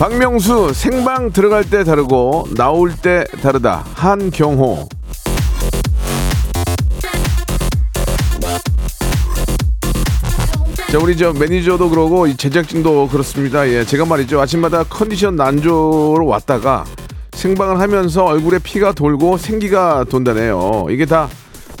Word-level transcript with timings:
박명수 0.00 0.72
생방 0.72 1.30
들어갈 1.30 1.62
때 1.62 1.84
다르고 1.84 2.48
나올 2.56 2.90
때 2.90 3.24
다르다. 3.42 3.84
한경호. 3.92 4.88
자 10.90 10.98
우리 10.98 11.18
저 11.18 11.34
매니저도 11.34 11.90
그러고 11.90 12.26
이 12.26 12.34
제작진도 12.34 13.08
그렇습니다. 13.08 13.68
예 13.68 13.84
제가 13.84 14.06
말이죠. 14.06 14.40
아침마다 14.40 14.84
컨디션 14.84 15.36
난조로 15.36 16.24
왔다가 16.24 16.86
생방을 17.32 17.78
하면서 17.78 18.24
얼굴에 18.24 18.58
피가 18.58 18.92
돌고 18.92 19.36
생기가 19.36 20.06
돈다네요. 20.08 20.86
이게 20.88 21.04
다 21.04 21.28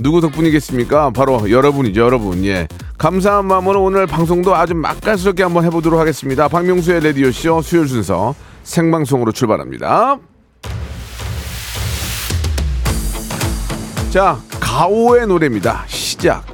누구 0.02 0.20
덕분이겠습니까? 0.20 1.10
바로 1.10 1.50
여러분이죠 1.50 2.00
여러분. 2.00 2.44
예. 2.44 2.66
감사한 2.98 3.46
마음으로 3.46 3.82
오늘 3.82 4.06
방송도 4.06 4.54
아주 4.54 4.74
맛깔스럽게 4.74 5.42
한번 5.42 5.64
해보도록 5.64 5.98
하겠습니다. 6.00 6.48
박명수의 6.48 7.00
레디오쇼 7.00 7.62
수요일 7.62 7.88
순서 7.88 8.34
생방송으로 8.62 9.32
출발합니다. 9.32 10.18
자 14.10 14.38
가오의 14.60 15.26
노래입니다. 15.26 15.84
시작. 15.86 16.44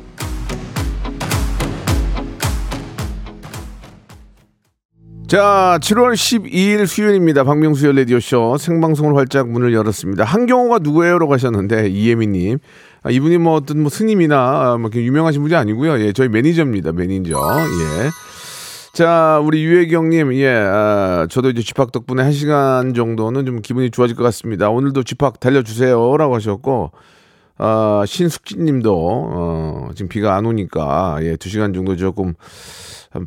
자, 5.26 5.76
7월 5.82 6.12
12일 6.12 6.86
수요일입니다. 6.86 7.42
박명수의 7.42 7.96
라디오쇼 7.96 8.58
생방송을 8.58 9.16
활짝 9.16 9.48
문을 9.48 9.74
열었습니다. 9.74 10.22
한경호가 10.22 10.78
누구예요?라고 10.78 11.32
하셨는데 11.32 11.88
이예미님, 11.88 12.58
아, 13.06 13.10
이분이 13.10 13.38
뭐 13.38 13.54
어떤 13.54 13.80
뭐 13.82 13.88
스님이나 13.88 14.36
아, 14.36 14.76
뭐 14.78 14.90
유명하신 14.92 15.40
분이 15.40 15.54
아니고요. 15.54 16.00
예, 16.00 16.12
저희 16.12 16.28
매니저입니다. 16.28 16.90
매니저. 16.90 17.30
예. 17.34 18.10
자, 18.92 19.40
우리 19.44 19.62
유혜경님, 19.62 20.34
예, 20.34 20.48
아, 20.48 21.28
저도 21.30 21.50
이제 21.50 21.62
집합 21.62 21.92
덕분에 21.92 22.24
한 22.24 22.32
시간 22.32 22.94
정도는 22.94 23.46
좀 23.46 23.62
기분이 23.62 23.92
좋아질 23.92 24.16
것 24.16 24.24
같습니다. 24.24 24.70
오늘도 24.70 25.04
집합 25.04 25.38
달려주세요 25.38 26.16
라고 26.16 26.34
하셨고, 26.34 26.90
아, 27.58 28.02
신숙진님도 28.06 28.92
어, 28.96 29.88
지금 29.94 30.08
비가 30.08 30.34
안 30.34 30.44
오니까 30.44 31.18
예, 31.22 31.36
두 31.36 31.48
시간 31.48 31.72
정도 31.72 31.94
조금 31.94 32.34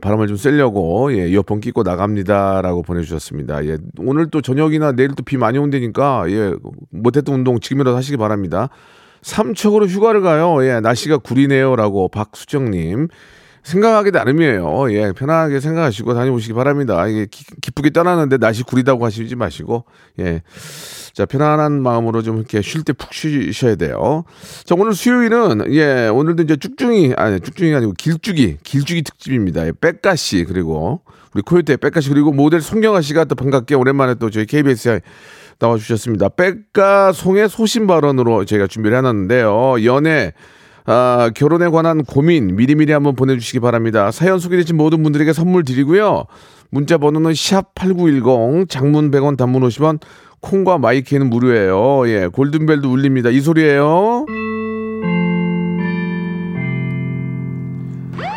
바람을 0.01 0.27
좀 0.27 0.35
쐬려고 0.35 1.13
예, 1.17 1.29
이어폰 1.29 1.61
끼고 1.61 1.83
나갑니다 1.83 2.61
라고 2.61 2.81
보내주셨습니다. 2.83 3.65
예, 3.65 3.77
오늘 3.97 4.29
또 4.29 4.41
저녁이나 4.41 4.91
내일 4.91 5.15
또 5.15 5.23
비 5.23 5.37
많이 5.37 5.57
온다니까 5.57 6.25
예, 6.29 6.53
못했던 6.91 7.33
운동 7.33 7.59
지금이라도 7.61 7.95
하시기 7.95 8.17
바랍니다. 8.17 8.69
삼척으로 9.21 9.87
휴가를 9.87 10.21
가요. 10.21 10.63
예, 10.65 10.79
날씨가 10.79 11.19
구리네요라고 11.19 12.09
박수정님. 12.09 13.07
생각하기 13.61 14.11
나름이에요. 14.11 14.91
예, 14.93 15.11
편하게 15.11 15.59
생각하시고 15.59 16.13
다녀오시기 16.13 16.53
바랍니다. 16.53 17.05
이게 17.07 17.27
기, 17.29 17.43
기쁘게 17.61 17.89
떠나는데 17.91 18.37
날씨 18.37 18.63
구리다고 18.63 19.05
하시지 19.05 19.35
마시고, 19.35 19.83
예. 20.19 20.41
자, 21.13 21.25
편안한 21.25 21.81
마음으로 21.83 22.21
좀 22.21 22.37
이렇게 22.37 22.61
쉴 22.61 22.83
때 22.83 22.93
푹 22.93 23.13
쉬셔야 23.13 23.75
돼요. 23.75 24.23
자, 24.63 24.75
오늘 24.77 24.93
수요일은, 24.93 25.73
예, 25.73 26.07
오늘도 26.07 26.43
이제 26.43 26.55
쭉중이, 26.55 27.13
아니, 27.17 27.41
쭉중이 27.41 27.75
아니고 27.75 27.93
길쭉이, 27.97 28.57
길쭉이 28.63 29.01
특집입니다. 29.03 29.67
예, 29.67 29.73
백가 29.79 30.15
씨, 30.15 30.45
그리고 30.45 31.01
우리 31.35 31.43
코요태 31.43 31.77
백가 31.77 31.99
씨, 31.99 32.09
그리고 32.09 32.31
모델 32.31 32.61
송경아 32.61 33.01
씨가 33.01 33.25
또 33.25 33.35
반갑게 33.35 33.75
오랜만에 33.75 34.15
또 34.15 34.29
저희 34.29 34.45
KBS에 34.45 35.01
나와주셨습니다. 35.59 36.29
백가 36.29 37.11
송의 37.11 37.49
소신 37.49 37.85
발언으로 37.85 38.45
저희가 38.45 38.67
준비를 38.67 38.97
해놨는데요. 38.97 39.83
연애, 39.85 40.33
아, 40.85 41.29
결혼에 41.35 41.67
관한 41.67 42.03
고민 42.03 42.55
미리미리 42.55 42.93
한번 42.93 43.15
보내주시기 43.15 43.59
바랍니다. 43.59 44.09
사연 44.11 44.39
소개되신 44.39 44.77
모든 44.77 45.03
분들에게 45.03 45.33
선물 45.33 45.63
드리고요. 45.63 46.25
문자 46.71 46.97
번호는 46.97 47.31
샵8910 47.31 48.69
장문 48.69 49.11
100원 49.11 49.37
단문 49.37 49.61
50원 49.63 49.99
콩과 50.41 50.77
my 50.77 50.92
K는 50.92 51.29
무료예요. 51.29 52.07
예, 52.07 52.27
골든벨도 52.27 52.89
울립니다. 52.89 53.29
이 53.29 53.41
소리예요. 53.41 54.25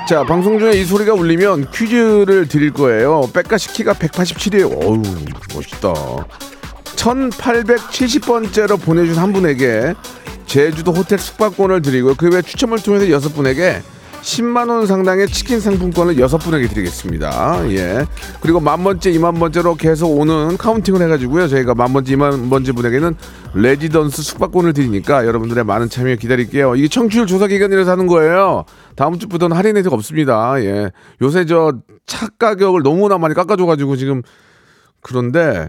자, 0.09 0.25
방송 0.25 0.59
중에 0.59 0.73
이 0.73 0.85
소리가 0.85 1.15
울리면 1.15 1.71
퀴즈를 1.71 2.49
드릴 2.49 2.73
거예요. 2.73 3.23
빽가 3.33 3.61
씨 3.61 3.73
키가 3.73 3.95
187이에요. 3.95 4.85
어우, 4.85 5.03
멋있다. 5.55 5.95
1870번째로 6.97 8.81
보내준 8.81 9.17
한 9.17 9.33
분에게 9.33 9.95
제주도 10.47 10.93
호텔 10.93 11.19
숙박권을 11.19 11.83
드리고 11.83 12.15
그외 12.15 12.43
추첨을 12.43 12.83
통해서 12.83 13.11
여섯 13.11 13.35
분에게 13.35 13.83
10만 14.23 14.69
원 14.69 14.87
상당의 14.87 15.27
치킨 15.27 15.59
상품권을 15.59 16.17
여섯 16.21 16.39
분에게 16.39 16.69
드리겠습니다. 16.69 17.69
예. 17.73 18.07
그리고 18.41 18.61
만 18.61 18.85
번째, 18.85 19.11
이만 19.11 19.35
번째로 19.35 19.75
계속 19.75 20.17
오는 20.17 20.57
counting을 20.57 21.03
해가지고요. 21.03 21.49
저희가 21.49 21.75
만 21.75 21.93
번째, 21.93 22.13
이만 22.13 22.49
번째 22.49 22.71
분에게는 22.71 23.17
레지던스 23.55 24.23
숙박권을 24.23 24.75
드리니까 24.75 25.27
여러분들의 25.27 25.65
많은 25.65 25.89
참여 25.89 26.15
기다릴게요. 26.17 26.77
이게 26.77 26.87
청취율 26.87 27.27
조사 27.27 27.49
기간이라서 27.49 27.91
하는 27.91 28.07
거예요. 28.07 28.65
다음 28.95 29.19
주부터는 29.19 29.57
할인 29.57 29.77
혜택 29.77 29.93
없습니다. 29.93 30.55
예. 30.63 30.93
요새 31.21 31.45
저 31.45 31.73
차 32.07 32.29
가격을 32.39 32.83
너무나 32.83 33.19
많이 33.19 33.35
깎아줘가지고 33.35 33.97
지금 33.97 34.23
그런데 35.01 35.69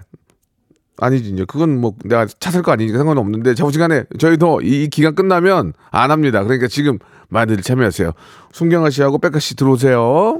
아니지 0.97 1.29
이제 1.31 1.45
그건 1.47 1.79
뭐 1.81 1.95
내가 2.05 2.25
차 2.39 2.51
살 2.51 2.61
거 2.61 2.71
아니니까 2.71 2.97
상관은 2.97 3.19
없는데 3.21 3.55
자부지간에 3.55 4.05
저희도 4.19 4.61
이 4.61 4.87
기간 4.89 5.15
끝나면 5.15 5.73
안 5.91 6.11
합니다. 6.11 6.43
그러니까 6.43 6.67
지금 6.67 6.99
많이들 7.29 7.63
참여하세요. 7.63 8.11
송경아 8.51 8.89
씨하고 8.91 9.17
백가 9.17 9.39
씨 9.39 9.55
들어오세요. 9.55 10.39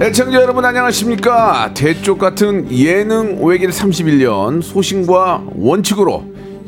애청자 0.00 0.40
여러분 0.40 0.64
안녕하십니까 0.64 1.72
대쪽 1.74 2.20
같은 2.20 2.70
예능 2.70 3.44
외길 3.44 3.70
31년 3.70 4.62
소신과 4.62 5.42
원칙으로 5.56 6.22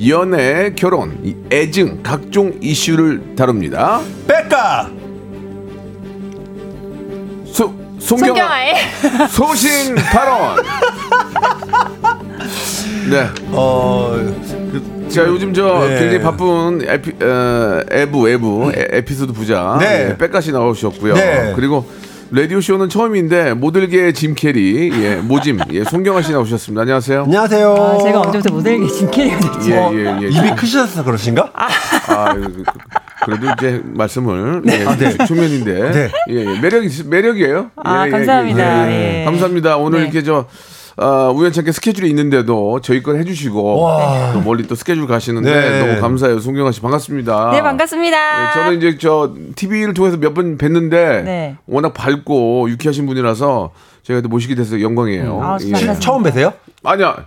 연애 0.08 0.72
결혼 0.74 1.16
이 1.22 1.36
애증 1.52 2.02
각종 2.02 2.52
이슈를 2.60 3.36
다룹니다 3.36 4.00
백가 4.26 4.90
소, 7.44 7.72
송경아 8.00 8.34
송경아의 8.34 8.74
소신 9.30 9.94
발언 9.94 10.56
네어자 13.10 14.24
요즘 15.28 15.54
저 15.54 15.86
네. 15.86 16.00
굉장히 16.00 16.20
바쁜 16.20 16.80
에피, 16.84 17.12
어, 17.24 17.80
에부 17.92 18.28
에부 18.28 18.72
에, 18.74 18.88
에피소드 18.90 19.32
부자 19.32 19.76
네. 19.78 20.08
예, 20.10 20.16
백가시 20.16 20.50
나오셨고요. 20.50 21.14
네. 21.14 21.52
그리고 21.54 21.86
라디오 22.32 22.60
쇼는 22.60 22.88
처음인데 22.88 23.54
모델계의 23.54 24.14
짐 24.14 24.36
캐리 24.36 24.92
예, 25.02 25.16
모짐 25.16 25.58
예, 25.72 25.82
송경아 25.82 26.22
씨 26.22 26.30
나오셨습니다. 26.30 26.82
안녕하세요. 26.82 27.22
안녕하세요. 27.24 27.74
아, 27.74 27.98
제가 28.04 28.20
언제부터 28.20 28.54
모델계 28.54 28.86
짐 28.86 29.10
캐리가 29.10 29.38
됐죠? 29.40 29.70
예, 29.70 29.96
예, 29.96 30.18
예. 30.22 30.28
입이 30.28 30.54
크셔서 30.54 31.02
그러신가? 31.02 31.50
아, 31.52 32.34
그- 32.34 32.40
그- 32.52 32.64
그래도 33.24 33.46
이제 33.58 33.82
말씀을 33.84 34.62
예, 34.68 34.84
아, 34.86 34.96
네. 34.96 35.16
초면인데 35.26 35.90
네. 35.92 36.10
예, 36.30 36.34
예. 36.54 36.60
매력 36.60 36.84
있- 36.84 37.04
매력이에요. 37.04 37.72
아, 37.82 38.04
예, 38.04 38.06
예, 38.06 38.10
감사합니다. 38.12 38.90
예, 38.90 38.92
예. 38.92 39.20
예. 39.22 39.24
감사합니다. 39.24 39.76
오늘 39.78 39.98
네. 39.98 40.04
이렇게 40.04 40.22
저 40.22 40.46
어, 41.00 41.32
우연찮게 41.34 41.72
스케줄이 41.72 42.08
있는데도 42.10 42.80
저희 42.82 43.02
걸 43.02 43.16
해주시고 43.16 43.80
와. 43.80 44.32
또 44.34 44.40
멀리 44.42 44.66
또 44.66 44.74
스케줄 44.74 45.06
가시는데 45.06 45.50
네. 45.50 45.78
너무 45.80 46.00
감사해요. 46.00 46.38
송경아 46.40 46.72
씨 46.72 46.80
반갑습니다. 46.82 47.50
네, 47.52 47.62
반갑습니다. 47.62 48.16
네, 48.48 48.52
저는 48.54 48.76
이제 48.78 48.98
저 48.98 49.32
TV를 49.56 49.94
통해서 49.94 50.16
몇 50.18 50.34
번 50.34 50.58
뵀는데 50.58 51.24
네. 51.24 51.56
워낙 51.66 51.92
밝고 51.94 52.68
유쾌하신 52.70 53.06
분이라서 53.06 53.70
제가 54.02 54.20
또 54.20 54.28
모시게 54.28 54.54
돼서 54.54 54.80
영광이에요. 54.80 55.40
아, 55.42 55.56
예. 55.62 55.94
처음 55.98 56.22
뵈세요? 56.22 56.52
아니야. 56.84 57.26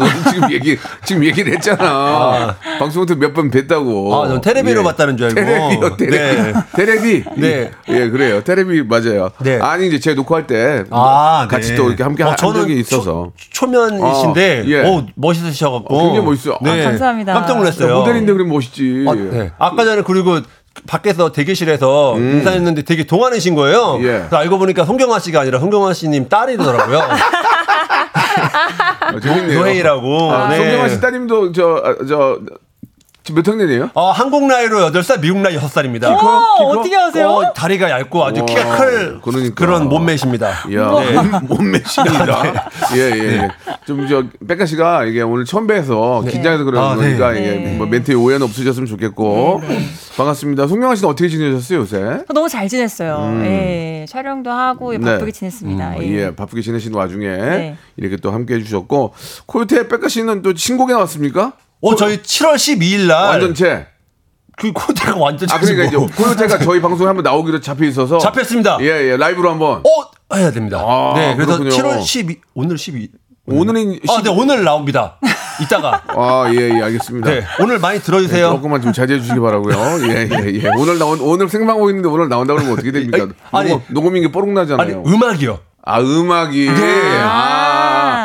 너 0.00 0.30
지금 0.30 0.50
얘기 0.52 0.78
지금 1.04 1.24
얘기를 1.24 1.52
했잖아. 1.54 2.56
방송부터 2.78 3.14
몇번 3.18 3.50
뵀다고. 3.50 4.12
아, 4.12 4.28
전 4.28 4.40
테레비로 4.40 4.80
예. 4.80 4.84
봤다는 4.84 5.16
줄 5.16 5.26
알고. 5.28 5.40
테레비요, 5.40 5.96
테레비. 5.96 6.16
네. 6.16 6.52
테레비. 6.74 7.24
네. 7.36 7.70
예, 7.88 8.08
그래요. 8.10 8.42
테레비 8.42 8.82
맞아요. 8.84 9.30
네. 9.40 9.58
아니 9.60 9.88
이제 9.88 9.98
제 10.00 10.14
녹화할 10.14 10.46
때 10.46 10.84
아, 10.90 11.46
같이 11.50 11.70
네. 11.70 11.76
또 11.76 11.88
이렇게 11.88 12.02
함께 12.02 12.22
어, 12.24 12.28
한 12.30 12.36
저는 12.36 12.62
적이 12.62 12.80
있어서. 12.80 13.30
초, 13.36 13.66
면이신데 13.66 14.60
어, 14.60 14.64
예. 14.66 14.82
오, 14.88 15.06
멋있으셔 15.14 15.70
갖고. 15.70 15.96
어, 15.96 16.02
굉장히 16.04 16.26
멋있어요. 16.26 16.54
아, 16.54 16.64
감사합니다. 16.64 17.34
깜짝 17.34 17.58
놀랐어요. 17.58 17.98
모델인데 17.98 18.32
그럼 18.32 18.48
멋있지. 18.48 19.04
아, 19.08 19.14
네. 19.14 19.50
아까 19.58 19.84
전에 19.84 20.02
그리고 20.02 20.40
밖에서 20.86 21.32
대기실에서 21.32 22.16
인사했는데 22.16 22.82
되게 22.82 23.04
동안이신 23.04 23.54
거예요. 23.54 23.96
음. 23.96 24.02
예. 24.02 24.06
그래서 24.18 24.36
알고 24.36 24.58
보니까 24.58 24.84
송경아 24.84 25.18
씨가 25.18 25.40
아니라 25.40 25.58
송경아 25.58 25.92
씨님 25.92 26.28
딸이더라고요. 26.28 27.00
어, 29.14 29.20
재밌네요. 29.20 29.58
노혜이라고. 29.58 30.32
아, 30.32 30.48
네. 30.48 30.56
송경아 30.56 30.88
씨 30.88 31.00
따님도 31.00 31.52
저, 31.52 31.82
아, 31.84 31.96
저, 32.06 32.38
지금 33.22 33.42
몇 33.42 33.48
학년이에요? 33.52 33.90
어, 33.94 34.10
한국 34.10 34.46
나이로 34.46 34.78
8살, 34.90 35.20
미국 35.20 35.38
나이 35.40 35.56
6살입니다. 35.58 36.04
어, 36.04 36.16
키가? 36.16 36.54
어떻게 36.64 36.96
아세요? 36.96 37.28
어, 37.28 37.52
다리가 37.52 37.90
얇고 37.90 38.24
아주 38.24 38.40
와, 38.40 38.46
키가 38.46 38.76
클 38.78 39.20
그러니까. 39.20 39.54
그런 39.54 39.88
몸매십니다. 39.90 40.48
야, 40.74 40.88
몸- 40.88 41.46
몸매신이다. 41.58 42.70
예, 42.96 42.98
예, 42.98 43.18
예. 43.42 43.48
좀, 43.86 44.08
저, 44.08 44.24
백가 44.48 44.64
씨가 44.64 45.04
이게 45.04 45.20
오늘 45.20 45.44
처음 45.44 45.66
뵈서 45.66 46.22
긴장해서 46.28 46.64
그러는 46.64 46.88
아, 46.88 46.94
네. 46.96 47.02
거니까 47.02 47.32
이게 47.34 47.50
네. 47.50 47.76
뭐 47.76 47.86
멘트에 47.86 48.14
오해는 48.14 48.42
없으셨으면 48.46 48.86
좋겠고. 48.86 49.60
반갑습니다. 50.16 50.66
송경아 50.66 50.94
씨는 50.94 51.10
어떻게 51.10 51.28
지내셨어요, 51.28 51.80
요새? 51.80 52.24
너무 52.32 52.48
잘 52.48 52.68
지냈어요. 52.68 53.38
예, 53.44 54.06
촬영도 54.08 54.50
하고 54.50 54.92
음. 54.92 55.00
네. 55.02 55.12
바쁘게 55.12 55.32
지냈습니다. 55.32 55.88
어, 55.90 56.02
예, 56.02 56.34
바쁘게 56.34 56.62
지내시는 56.62 56.96
와중에 56.96 57.26
네. 57.28 57.76
이렇게 57.98 58.16
또 58.16 58.30
함께 58.30 58.54
해주셨고. 58.54 59.12
코요태 59.44 59.88
백가 59.88 60.08
씨는 60.08 60.40
또 60.40 60.54
신곡이 60.56 60.92
나왔습니까? 60.94 61.52
어, 61.82 61.94
저희 61.96 62.18
7월 62.18 62.54
12일 62.54 63.06
날 63.06 63.28
완전체. 63.30 63.86
그 64.56 64.72
코드가 64.72 65.16
완전 65.16 65.48
아, 65.50 65.58
그러니까 65.58 65.84
이제. 65.84 65.96
코요태가 65.96 66.58
저희 66.58 66.80
방송에 66.82 67.06
한번 67.06 67.22
나오기로 67.22 67.60
잡혀 67.60 67.86
있어서. 67.86 68.18
잡혔습니다. 68.18 68.76
예, 68.82 68.86
예, 69.12 69.16
라이브로 69.16 69.50
한번. 69.50 69.78
어, 69.78 70.36
해야 70.36 70.50
됩니다. 70.50 70.78
아, 70.78 71.14
네, 71.16 71.34
그래서 71.34 71.58
그렇군요. 71.58 71.70
7월 71.82 72.02
12 72.02 72.40
오늘 72.54 72.76
12 72.76 73.08
오늘은. 73.46 74.00
아, 74.08 74.12
시- 74.18 74.22
네, 74.22 74.28
오늘 74.30 74.62
나옵니다. 74.62 75.18
이따가. 75.62 76.02
아, 76.08 76.44
예, 76.54 76.56
예, 76.78 76.82
알겠습니다. 76.82 77.30
네, 77.30 77.42
오늘 77.58 77.78
많이 77.78 78.00
들어주세요. 78.00 78.50
조금만 78.50 78.82
좀 78.82 78.92
자제해 78.92 79.18
주시기 79.18 79.40
바라고요. 79.40 79.74
예, 80.08 80.28
예, 80.30 80.60
예. 80.62 80.68
오늘 80.76 80.98
나온 80.98 81.18
오늘 81.22 81.48
생방하고 81.48 81.88
있는데 81.90 82.08
오늘 82.10 82.28
나온다 82.28 82.52
그러면 82.52 82.74
어떻게 82.74 82.92
됩니까? 82.92 83.28
아니, 83.50 83.70
녹음, 83.70 83.84
녹음인 83.88 84.22
게 84.24 84.30
뽀록 84.30 84.48
아니, 84.50 84.54
나잖아요. 84.56 85.02
음악이요. 85.06 85.58
아, 85.82 86.00
음악이. 86.00 86.68
아. 86.68 87.59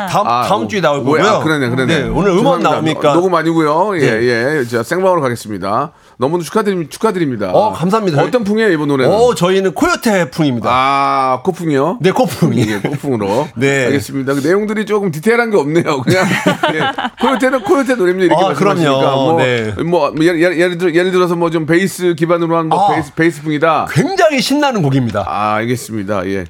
다음, 0.06 0.26
아, 0.26 0.42
다음 0.46 0.68
주에 0.68 0.80
나올 0.80 0.98
왜? 0.98 1.04
거고요. 1.04 1.26
아, 1.26 1.38
그러네, 1.40 1.68
그러네. 1.68 1.98
네, 2.02 2.08
오늘 2.08 2.32
죄송합니다. 2.36 2.70
나오니까. 2.70 3.12
녹음 3.14 3.34
아니고요. 3.34 3.96
예, 3.98 4.10
네. 4.10 4.58
예. 4.60 4.64
자, 4.64 4.82
생방으로 4.82 5.20
가겠습니다. 5.20 5.92
너무 6.18 6.42
축하드립니다. 6.42 6.90
축하드립니다. 6.90 7.50
어, 7.52 7.72
감사합니다. 7.72 8.22
어떤 8.22 8.44
풍이에요, 8.44 8.70
이번 8.72 8.88
노래는? 8.88 9.12
어, 9.14 9.34
저희는 9.34 9.74
코요테 9.74 10.30
풍입니다. 10.30 10.68
아, 10.70 11.40
코풍이요? 11.44 11.98
네, 12.00 12.10
코풍이. 12.12 12.66
예, 12.68 12.78
코풍으로. 12.80 13.48
네. 13.56 13.86
알겠습니다. 13.86 14.34
그 14.34 14.40
내용들이 14.40 14.86
조금 14.86 15.10
디테일한 15.10 15.50
게 15.50 15.56
없네요. 15.58 16.02
그냥 16.02 16.26
예. 16.74 16.90
코요태는 17.20 17.62
코요태 17.64 17.94
노래입니다. 17.96 18.26
이렇게 18.26 18.44
아, 18.44 18.48
말씀하시니까 18.48 18.98
그럼요. 18.98 19.16
뭐, 19.32 19.42
네. 19.42 19.72
뭐 19.84 20.12
예를, 20.20 20.40
예를, 20.40 20.58
예를, 20.60 20.78
들어, 20.78 20.90
예를 20.94 21.10
들어서 21.12 21.34
뭐 21.34 21.50
좀 21.50 21.64
베이스 21.66 22.14
기반으로 22.14 22.56
한 22.56 22.66
뭐 22.68 22.90
아. 22.90 22.94
베이스 22.94 23.14
베이스 23.14 23.42
풍이다. 23.42 23.86
굉장히 23.92 24.40
신나는 24.40 24.82
곡입니다. 24.82 25.24
아, 25.28 25.54
알겠습니다. 25.54 26.26
예. 26.26 26.44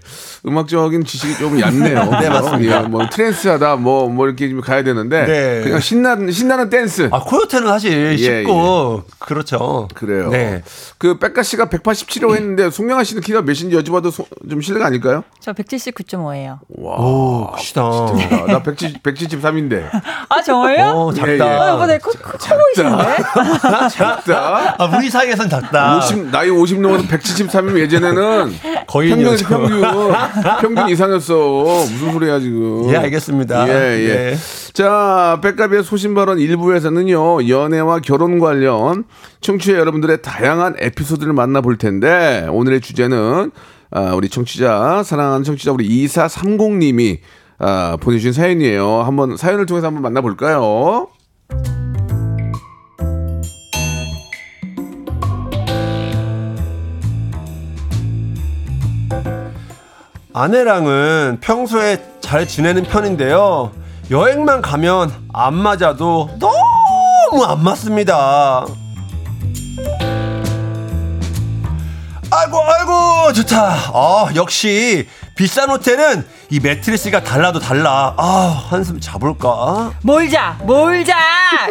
음악적인 0.46 1.04
지식이 1.04 1.36
조금 1.38 1.60
얕네요. 1.60 2.04
네, 2.20 2.28
맞습니다. 2.30 2.84
예, 2.84 2.88
뭐 2.88 3.06
trance 3.10 3.48
하다 3.56 3.76
뭐뭐 3.76 4.26
이렇게 4.26 4.48
좀 4.48 4.60
가야 4.60 4.82
되는데 4.82 5.26
네. 5.26 5.60
그냥 5.62 5.80
신나는 5.80 6.30
신나는 6.30 6.70
댄스. 6.70 7.08
아, 7.12 7.20
코요태는 7.20 7.68
사실 7.68 8.12
예, 8.12 8.16
쉽고 8.42 9.02
그렇죠. 9.18 9.88
그래요. 9.94 10.30
네. 10.30 10.62
그 10.98 11.18
빽가 11.18 11.42
씨가 11.42 11.66
187호 11.66 12.34
했는데 12.34 12.70
송경아 12.70 13.04
씨는 13.04 13.22
키가 13.22 13.42
몇인지 13.42 13.70
여쭤봐도 13.70 14.10
소- 14.10 14.26
좀 14.48 14.60
실례가 14.60 14.86
아닐까요? 14.86 15.24
저 15.40 15.52
179.5예요. 15.52 16.58
와. 16.78 16.96
오, 16.96 17.50
크시다. 17.56 17.82
아, 17.82 18.44
나 18.48 18.62
170, 18.62 19.02
173인데. 19.02 19.88
아, 20.28 20.42
정말요? 20.42 20.84
어, 20.94 21.10
예, 21.12 21.16
작다. 21.16 21.32
예. 21.34 21.40
아, 21.58 21.68
여보네 21.70 21.98
코, 21.98 22.10
코, 22.12 22.38
코 22.38 22.56
보이시는데? 22.56 23.16
작다. 23.92 24.74
아, 24.78 24.96
우리 24.96 25.10
사이에선 25.10 25.48
작다. 25.48 25.98
50, 25.98 26.30
나이 26.30 26.48
50 26.50 26.80
넘어서 26.80 27.04
173이면 27.04 27.78
예전에는 27.78 28.54
거의 28.86 29.10
인이었죠. 29.10 29.46
평균. 29.48 29.82
평균 30.60 30.88
이상이었어. 30.88 31.34
무슨 31.34 32.12
소리야, 32.12 32.38
지금. 32.40 32.90
예, 32.90 32.96
알겠습니다. 32.96 33.35
예, 33.68 33.72
예. 33.72 34.14
네. 34.14 34.36
자, 34.72 35.38
백가비의 35.42 35.84
소신 35.84 36.14
발언 36.14 36.38
일부에서는요, 36.38 37.48
연애와 37.48 38.00
결혼 38.00 38.38
관련 38.38 39.04
청취자 39.40 39.78
여러분들의 39.78 40.22
다양한 40.22 40.76
에피소드를 40.78 41.32
만나볼 41.32 41.78
텐데, 41.78 42.46
오늘의 42.50 42.80
주제는, 42.80 43.50
아, 43.90 44.14
우리 44.14 44.28
청취자, 44.28 45.02
사랑하는 45.04 45.44
청취자 45.44 45.72
우리 45.72 45.88
2430님이 45.88 47.18
아, 47.58 47.96
보내주신 48.00 48.32
사연이에요. 48.32 49.02
한번 49.02 49.36
사연을 49.36 49.66
통해서 49.66 49.86
한번 49.86 50.02
만나볼까요? 50.02 51.08
아내랑은 60.38 61.38
평소에 61.40 62.15
잘 62.26 62.44
지내는 62.44 62.82
편인데요. 62.82 63.70
여행만 64.10 64.60
가면 64.60 65.12
안 65.32 65.54
맞아도 65.54 66.28
너무 66.40 67.44
안 67.46 67.62
맞습니다. 67.62 68.66
아이고 72.28 72.62
아이고 72.64 73.32
좋다. 73.32 73.74
아 73.94 74.28
역시 74.34 75.06
비싼 75.36 75.70
호텔은 75.70 76.26
이 76.48 76.60
매트리스가 76.60 77.24
달라도 77.24 77.58
달라. 77.58 78.14
아 78.16 78.66
한숨 78.70 79.00
자볼까? 79.00 79.92
뭘 80.02 80.30
자, 80.30 80.56
뭘 80.62 81.04
자! 81.04 81.16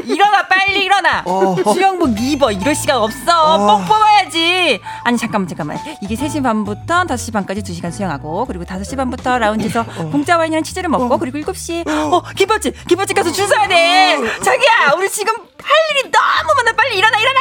일어나, 0.03 0.45
빨리 0.47 0.83
일어나! 0.83 1.23
어. 1.25 1.55
수영복 1.63 2.19
입어, 2.19 2.51
이럴 2.51 2.75
시간 2.75 2.97
없어! 2.97 3.57
뽕 3.57 3.85
뽑아야지! 3.85 4.81
아니, 5.03 5.17
잠깐만, 5.17 5.47
잠깐만. 5.47 5.77
이게 6.01 6.15
3시 6.15 6.43
반부터 6.43 7.03
5시 7.03 7.31
반까지 7.31 7.61
2시간 7.61 7.91
수영하고, 7.91 8.45
그리고 8.45 8.65
5시 8.65 8.97
반부터 8.97 9.37
라운지에서 9.39 9.81
어. 9.81 10.09
공짜 10.11 10.37
와인이랑 10.37 10.63
치즈를 10.63 10.89
먹고, 10.89 11.17
그리고 11.19 11.37
7시에, 11.39 11.87
어, 11.87 12.21
김밥집! 12.35 12.87
김밥집 12.87 13.15
가서 13.15 13.31
줄 13.31 13.47
서야 13.47 13.67
돼! 13.69 14.17
자기야! 14.43 14.93
우리 14.97 15.09
지금 15.09 15.33
할 15.33 15.71
일이 15.91 16.11
너무 16.11 16.53
많아! 16.57 16.75
빨리 16.75 16.97
일어나, 16.97 17.17
일어나! 17.17 17.39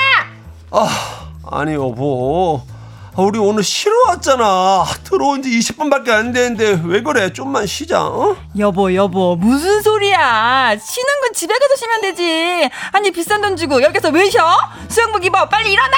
아 0.70 0.88
아니 1.50 1.74
여보. 1.74 2.62
아, 3.16 3.22
우리 3.22 3.38
오늘 3.38 3.62
쉬러 3.62 3.94
왔잖아. 4.08 4.84
들어온 5.04 5.40
지 5.40 5.48
20분밖에 5.50 6.08
안 6.10 6.32
됐는데 6.32 6.82
왜 6.84 7.00
그래? 7.00 7.32
좀만 7.32 7.64
쉬자. 7.66 8.04
어? 8.08 8.36
여보, 8.58 8.92
여보, 8.92 9.36
무슨 9.36 9.80
소리야? 9.82 10.76
쉬는 10.76 11.20
건 11.22 11.32
집에 11.32 11.54
가서 11.54 11.76
쉬면 11.76 12.00
되지. 12.00 12.68
아니, 12.90 13.12
비싼 13.12 13.40
돈 13.40 13.56
주고 13.56 13.80
여기서 13.82 14.10
왜 14.10 14.28
쉬어? 14.28 14.44
수영복 14.88 15.24
입어, 15.24 15.48
빨리 15.48 15.72
일어나! 15.72 15.96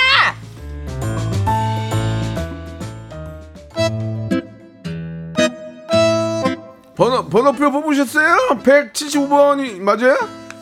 번호, 6.96 7.26
번호표 7.28 7.70
뽑으셨어요? 7.70 8.60
175번이 8.62 9.80
맞아요? 9.80 10.16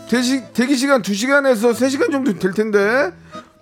대시, 0.08 0.42
대기 0.52 0.76
시간 0.76 1.02
2시간에서 1.02 1.72
3시간 1.72 2.12
정도 2.12 2.38
될 2.38 2.52
텐데. 2.52 3.12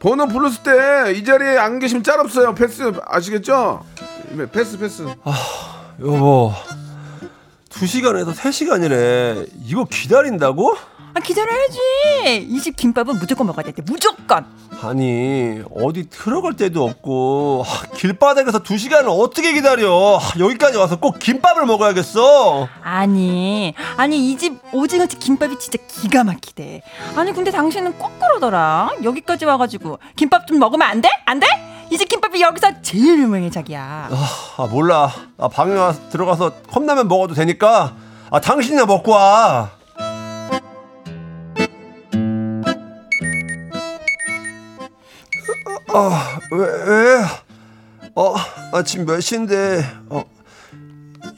번호 0.02 0.26
불렀을 0.26 0.62
때 0.64 1.12
이 1.16 1.24
자리에 1.24 1.58
안 1.58 1.78
계시면 1.78 2.02
짤 2.02 2.18
없어요. 2.20 2.54
패스 2.54 2.92
아시겠죠? 3.06 3.84
네, 4.30 4.50
패스 4.50 4.76
패스. 4.78 5.06
여보. 6.00 6.52
2시간에서 7.70 8.32
3시간이래. 8.34 9.48
이거 9.64 9.84
기다린다고? 9.84 10.74
아, 11.14 11.20
기다려야지. 11.20 12.46
이 12.48 12.60
집 12.60 12.76
김밥은 12.76 13.18
무조건 13.18 13.46
먹어야 13.48 13.64
돼. 13.66 13.82
무조건. 13.84 14.46
아니 14.82 15.60
어디 15.76 16.08
들어갈 16.08 16.54
데도 16.56 16.84
없고 16.84 17.64
아, 17.66 17.86
길바닥에서 17.96 18.62
2시간을 18.64 19.06
어떻게 19.16 19.52
기다려 19.52 20.18
아, 20.20 20.38
여기까지 20.40 20.76
와서 20.76 20.98
꼭 20.98 21.18
김밥을 21.20 21.66
먹어야겠어 21.66 22.66
아니, 22.82 23.74
아니 23.96 24.32
이 24.32 24.36
집 24.36 24.58
오징어집 24.72 25.20
김밥이 25.20 25.58
진짜 25.60 25.78
기가 25.86 26.24
막히대. 26.24 26.82
아니 27.14 27.32
근데 27.32 27.50
당신은 27.50 27.98
꼭 27.98 28.18
그러더라. 28.18 28.90
여기까지 29.04 29.44
와가지고 29.44 29.98
김밥 30.16 30.46
좀 30.46 30.58
먹으면 30.58 30.88
안 30.88 31.00
돼? 31.00 31.08
안 31.26 31.38
돼? 31.38 31.46
이 31.90 31.96
집 31.98 32.08
김밥이 32.08 32.40
여기서 32.40 32.80
제일 32.82 33.18
유명해 33.20 33.50
자기야. 33.50 34.08
아 34.56 34.66
몰라 34.66 35.12
아, 35.38 35.46
방에 35.48 35.74
와서 35.74 36.00
들어가서 36.10 36.54
컵라면 36.70 37.06
먹어도 37.06 37.34
되니까 37.34 37.94
아, 38.30 38.40
당신이나 38.40 38.86
먹고 38.86 39.12
와. 39.12 39.70
아, 45.94 46.38
왜, 46.50 46.58
왜? 46.66 47.24
어, 48.14 48.34
아침 48.72 49.04
몇 49.04 49.20
시인데, 49.20 49.84
어, 50.08 50.24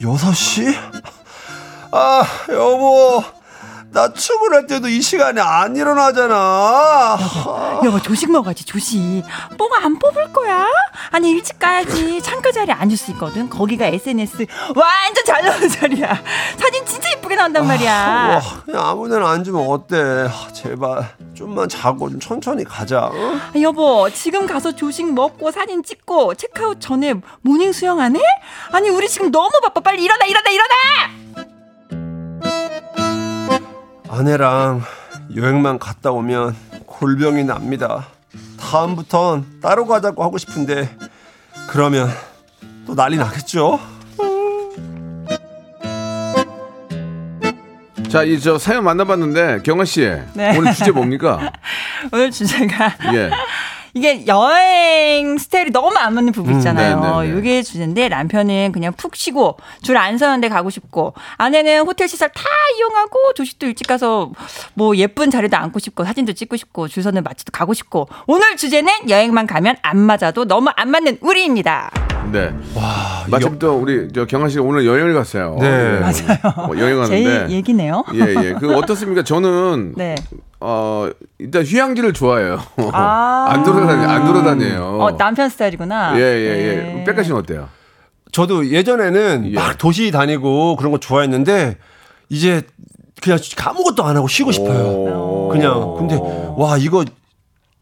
6시? 0.01 0.75
아, 1.91 2.23
여보. 2.49 3.23
나 3.91 4.11
출근할 4.11 4.67
때도 4.67 4.89
이 4.89 5.01
시간에 5.01 5.39
안 5.39 5.73
일어나잖아. 5.77 7.17
여보 7.85 7.97
조식 8.01 8.29
먹어야지 8.29 8.65
조식 8.65 9.23
뽕안 9.57 9.99
뽑을 9.99 10.33
거야? 10.33 10.67
아니 11.11 11.31
일찍 11.31 11.57
가야지 11.59 12.21
창가 12.21 12.51
자리에 12.51 12.73
앉을 12.73 12.97
수 12.97 13.11
있거든 13.11 13.49
거기가 13.49 13.85
SNS 13.85 14.47
완전 14.75 15.25
잘 15.25 15.45
나오는 15.45 15.69
자리야 15.69 16.21
사진 16.57 16.85
진짜 16.85 17.09
이쁘게 17.11 17.35
나온단 17.35 17.65
말이야 17.65 17.93
와, 17.93 18.41
그냥 18.65 18.85
아무 18.85 19.07
데나 19.07 19.29
앉으면 19.29 19.65
어때? 19.65 20.27
아, 20.29 20.51
제발 20.51 21.15
좀만 21.35 21.69
자고 21.69 22.09
좀 22.09 22.19
천천히 22.19 22.63
가자. 22.63 23.05
어? 23.07 23.11
아, 23.13 23.59
여보 23.61 24.09
지금 24.09 24.47
가서 24.47 24.71
조식 24.71 25.13
먹고 25.13 25.51
사진 25.51 25.83
찍고 25.83 26.35
체크아웃 26.35 26.79
전에 26.79 27.13
morning 27.41 27.71
수영 27.73 27.99
안 27.99 28.15
해? 28.15 28.21
아니 28.71 28.89
우리 28.89 29.07
지금 29.07 29.31
너무 29.31 29.51
바빠 29.61 29.81
빨리 29.81 30.03
일어나 30.03 30.25
일어나 30.25 30.49
일어나 30.49 30.73
아내랑 34.09 34.81
여행만 35.35 35.77
갔다 35.77 36.11
오면 36.11 36.55
골병이 36.85 37.43
납니다. 37.43 38.07
다음부턴 38.59 39.59
따로 39.61 39.85
가자고 39.85 40.23
하고 40.23 40.37
싶은데 40.37 40.97
그러면 41.67 42.09
또 42.87 42.95
난리 42.95 43.17
나겠죠? 43.17 43.79
자, 48.09 48.23
이 48.23 48.39
저 48.39 48.57
사연 48.57 48.83
만나봤는데 48.83 49.59
경아 49.63 49.85
씨 49.85 50.01
네. 50.33 50.57
오늘 50.57 50.73
주제 50.73 50.91
뭡니까? 50.91 51.51
오늘 52.13 52.31
주제가 52.31 52.93
예. 53.13 53.29
이게 53.93 54.25
여행 54.27 55.37
스타일이 55.37 55.71
너무 55.71 55.95
안 55.97 56.13
맞는 56.13 56.31
부부 56.33 56.51
있잖아요. 56.57 56.99
네, 56.99 57.27
네, 57.27 57.33
네. 57.33 57.39
이게 57.39 57.63
주제인데 57.63 58.09
남편은 58.09 58.71
그냥 58.73 58.93
푹 58.93 59.15
쉬고 59.15 59.57
줄 59.81 59.95
안 59.97 60.17
서는데 60.17 60.49
가고 60.49 60.69
싶고 60.69 61.13
아내는 61.37 61.81
호텔 61.87 62.07
시설 62.09 62.29
다 62.29 62.43
이용하고 62.77 63.33
조식도 63.35 63.67
일찍 63.67 63.87
가서 63.87 64.31
뭐 64.73 64.95
예쁜 64.97 65.31
자리도 65.31 65.55
앉고 65.57 65.79
싶고 65.79 66.03
사진도 66.03 66.33
찍고 66.33 66.57
싶고 66.57 66.87
줄 66.89 67.03
서는 67.03 67.23
맛집도 67.23 67.51
가고 67.51 67.73
싶고 67.73 68.07
오늘 68.27 68.55
주제는 68.57 69.09
여행만 69.09 69.47
가면 69.47 69.77
안 69.81 69.97
맞아도 69.97 70.45
너무 70.45 70.69
안 70.75 70.89
맞는 70.89 71.17
우리입니다. 71.21 71.89
네. 72.31 72.53
마침 73.29 73.59
또 73.59 73.77
우리 73.77 74.11
저 74.13 74.25
경아 74.25 74.49
씨가 74.49 74.63
오늘 74.63 74.85
여행을 74.85 75.13
갔어요. 75.13 75.57
네. 75.59 75.67
예. 75.67 75.99
맞아요. 75.99 76.39
어, 76.57 76.77
여행 76.77 77.05
제. 77.05 77.47
얘기네요. 77.49 78.03
예, 78.13 78.19
예. 78.19 78.53
그 78.59 78.75
어떻습니까? 78.75 79.23
저는 79.23 79.93
네. 79.97 80.15
어, 80.59 81.09
일단 81.39 81.63
휴양지를 81.63 82.13
좋아해요. 82.13 82.59
아. 82.91 83.47
안 83.51 83.63
돌아다니 83.63 84.05
안 84.05 84.25
돌아다녀요. 84.25 84.97
어, 85.01 85.17
남편 85.17 85.49
스타일이구나. 85.49 86.17
예, 86.17 86.21
예, 86.21 86.23
예. 86.23 86.75
네. 86.75 87.03
백가 87.05 87.23
씨는 87.23 87.37
어때요? 87.37 87.69
저도 88.31 88.69
예전에는 88.69 89.51
예. 89.51 89.55
막 89.55 89.77
도시 89.77 90.11
다니고 90.11 90.75
그런 90.75 90.91
거 90.91 90.99
좋아했는데 90.99 91.77
이제 92.29 92.63
그냥 93.21 93.39
아무것도 93.63 94.03
안 94.03 94.17
하고 94.17 94.27
쉬고 94.27 94.51
싶어요. 94.51 94.83
오. 94.83 95.49
그냥 95.49 95.95
근데 95.97 96.19
와 96.57 96.77
이거 96.77 97.05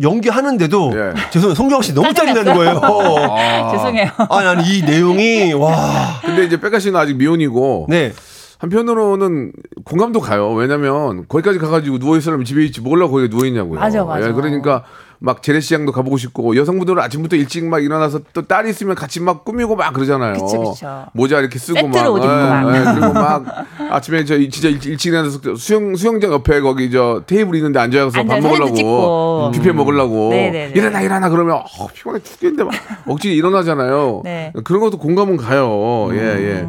연기하는데도 0.01 0.93
예. 0.95 1.13
죄송해요 1.29 1.55
송경 1.55 1.81
씨 1.81 1.93
너무 1.93 2.13
짜증나는 2.13 2.53
거예요. 2.55 2.81
죄송해요. 3.71 4.09
아니 4.29 4.47
아니 4.47 4.77
이 4.77 4.81
내용이 4.83 5.53
와 5.53 6.19
근데 6.21 6.45
이제 6.45 6.59
백가 6.59 6.79
씨는 6.79 6.99
아직 6.99 7.15
미혼이고 7.15 7.87
네. 7.89 8.11
한편으로는 8.57 9.51
공감도 9.83 10.21
가요. 10.21 10.51
왜냐면 10.53 11.25
거기까지 11.27 11.59
가가지고 11.59 11.99
누워 11.99 12.17
있으려면 12.17 12.45
집에 12.45 12.63
있지 12.63 12.79
몰라 12.79 13.07
거기 13.07 13.29
누워 13.29 13.45
있냐고요. 13.45 13.79
맞아, 13.79 14.03
맞아. 14.05 14.29
예, 14.29 14.31
그러니까 14.31 14.83
막 15.25 15.41
재래시장도 15.41 15.93
가보고 15.93 16.17
싶고 16.17 16.57
여성분들은 16.57 17.01
아침부터 17.01 17.37
일찍 17.37 17.63
막 17.65 17.81
일어나서 17.81 18.19
또 18.33 18.41
딸이 18.41 18.69
있으면 18.71 18.93
같이 18.93 19.21
막 19.21 19.45
꾸미고 19.45 19.77
막 19.77 19.93
그러잖아요. 19.93 20.33
그쵸, 20.33 20.59
그쵸. 20.73 21.05
모자 21.13 21.39
이렇게 21.39 21.57
쓰고 21.57 21.87
막, 21.87 22.09
옷 22.11 22.17
입고 22.17 22.25
예, 22.25 22.27
막. 22.27 22.75
예, 22.75 22.83
그리고 22.99 23.13
막 23.13 23.45
아침에 23.89 24.25
저 24.25 24.37
진짜 24.37 24.67
일- 24.67 24.85
일찍 24.85 25.11
일어나서 25.13 25.39
수영 25.55 25.95
수영장 25.95 26.33
옆에 26.33 26.59
거기 26.59 26.91
저 26.91 27.23
테이블 27.25 27.55
있는데 27.55 27.79
앉아서 27.79 28.21
밥 28.25 28.37
먹으려고 28.41 28.73
찍고. 28.73 29.51
뷔페 29.53 29.71
먹으려고 29.71 30.29
네네네. 30.31 30.73
일어나 30.75 31.01
일어나 31.01 31.29
그러면 31.29 31.55
어, 31.79 31.87
피곤해 31.93 32.19
죽겠는데 32.21 32.65
막 32.65 32.73
억지 33.07 33.33
일어나잖아요. 33.33 34.21
네. 34.25 34.51
그런 34.65 34.81
것도 34.81 34.97
공감은 34.97 35.37
가요. 35.37 36.09
예, 36.11 36.17
예. 36.17 36.65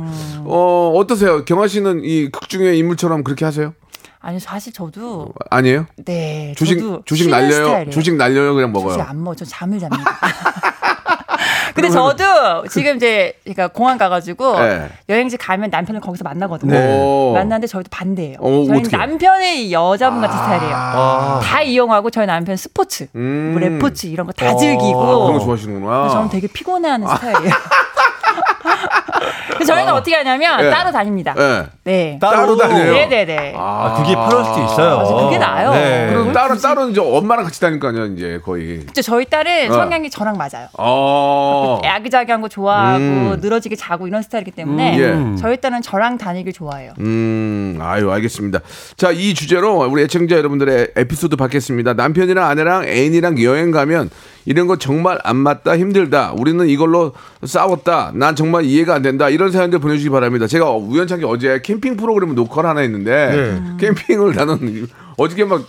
어, 0.46 0.92
어떠세요? 0.94 1.44
경아 1.44 1.66
씨는 1.66 2.02
이 2.04 2.30
극 2.30 2.48
중의 2.48 2.78
인물처럼 2.78 3.24
그렇게 3.24 3.44
하세요? 3.44 3.74
아니 4.24 4.40
사실 4.40 4.72
저도 4.72 5.28
아니에요? 5.50 5.84
네 6.02 6.54
조식 6.56 6.78
쉬는 6.78 7.30
날려요? 7.30 7.64
스타일이에요. 7.66 7.90
조식 7.90 8.14
날려요? 8.16 8.54
그냥 8.54 8.72
먹어요? 8.72 8.94
조식 8.94 9.10
안 9.10 9.22
먹어. 9.22 9.36
저 9.36 9.44
잠을 9.44 9.78
잡니다. 9.78 10.02
근데 11.74 11.90
저도 11.90 12.66
지금 12.68 12.96
이제 12.96 13.34
그러니까 13.42 13.68
공항 13.68 13.98
가가지고 13.98 14.58
네. 14.60 14.88
여행지 15.10 15.36
가면 15.36 15.68
남편을 15.70 16.00
거기서 16.00 16.24
만나거든요. 16.24 16.72
네. 16.72 17.32
만나는데 17.34 17.66
저희도 17.66 17.88
반대예요. 17.90 18.38
어, 18.40 18.62
어떡해요? 18.62 18.88
남편의 18.92 19.72
여자분 19.72 20.20
같은 20.22 20.36
스타일이에요. 20.38 20.74
아. 20.74 21.40
다 21.42 21.60
이용하고 21.62 22.10
저희 22.10 22.26
남편 22.26 22.56
스포츠, 22.56 23.08
음. 23.16 23.50
뭐 23.52 23.60
레포츠 23.60 24.06
이런 24.06 24.26
거다 24.26 24.46
아, 24.46 24.56
즐기고. 24.56 25.26
그런 25.26 25.38
거 25.38 25.44
좋아하시는구나. 25.44 26.08
저는 26.08 26.28
되게 26.30 26.46
피곤해하는 26.46 27.08
스타일이에요. 27.08 27.52
저희는 29.66 29.92
어떻게 29.92 30.14
하냐면 30.16 30.58
네. 30.60 30.70
따로 30.70 30.90
다닙니다. 30.90 31.34
예. 31.38 31.66
네. 31.84 32.18
따로 32.20 32.56
다녀요? 32.56 32.92
네네네. 32.92 33.54
아, 33.56 33.94
그게 33.98 34.14
편할 34.14 34.44
수도 34.44 34.64
있어요. 34.64 34.96
맞아, 34.98 35.14
그게 35.14 35.38
나아요. 35.38 35.72
네. 35.72 36.08
그럼 36.10 36.32
딸은, 36.32 36.58
딸은 36.60 36.90
이제 36.90 37.00
엄마랑 37.00 37.44
같이 37.44 37.60
다닐 37.60 37.78
거 37.78 37.88
아니야, 37.88 38.06
이제 38.06 38.40
거의. 38.44 38.80
진짜 38.80 39.02
저희 39.02 39.24
딸은 39.24 39.70
어. 39.70 39.74
성향이 39.74 40.10
저랑 40.10 40.36
맞아요. 40.36 40.68
어. 40.78 41.80
야기자기한 41.84 42.40
거 42.40 42.48
좋아하고 42.48 42.98
음. 42.98 43.38
늘어지게 43.40 43.76
자고 43.76 44.06
이런 44.06 44.22
스타일이기 44.22 44.50
때문에 44.52 44.98
음, 44.98 45.34
예. 45.36 45.40
저희 45.40 45.60
딸은 45.60 45.82
저랑 45.82 46.18
다니길 46.18 46.52
좋아해요. 46.52 46.92
음, 47.00 47.78
아유, 47.80 48.10
알겠습니다. 48.10 48.60
자, 48.96 49.10
이 49.10 49.34
주제로 49.34 49.78
우리 49.86 50.02
애청자 50.02 50.36
여러분들의 50.36 50.92
에피소드 50.96 51.36
받겠습니다. 51.36 51.94
남편이랑 51.94 52.46
아내랑 52.48 52.84
애인이랑 52.84 53.42
여행 53.42 53.70
가면 53.70 54.10
이런 54.46 54.66
거 54.66 54.76
정말 54.76 55.18
안 55.24 55.36
맞다, 55.36 55.76
힘들다. 55.76 56.32
우리는 56.36 56.66
이걸로 56.68 57.12
싸웠다. 57.44 58.12
난 58.14 58.36
정말 58.36 58.64
이해가 58.64 58.94
안 58.94 59.02
된다. 59.02 59.28
이런 59.28 59.50
사연들 59.50 59.78
보내주시기 59.78 60.10
바랍니다. 60.10 60.46
제가 60.46 60.70
우연찮게 60.72 61.24
어제 61.24 61.60
캠핑 61.62 61.96
프로그램 61.96 62.34
녹화를 62.34 62.68
하나 62.70 62.80
했는데 62.80 63.60
캠핑을 63.78 64.34
나는 64.34 64.86
어저께 65.16 65.44
막 65.44 65.62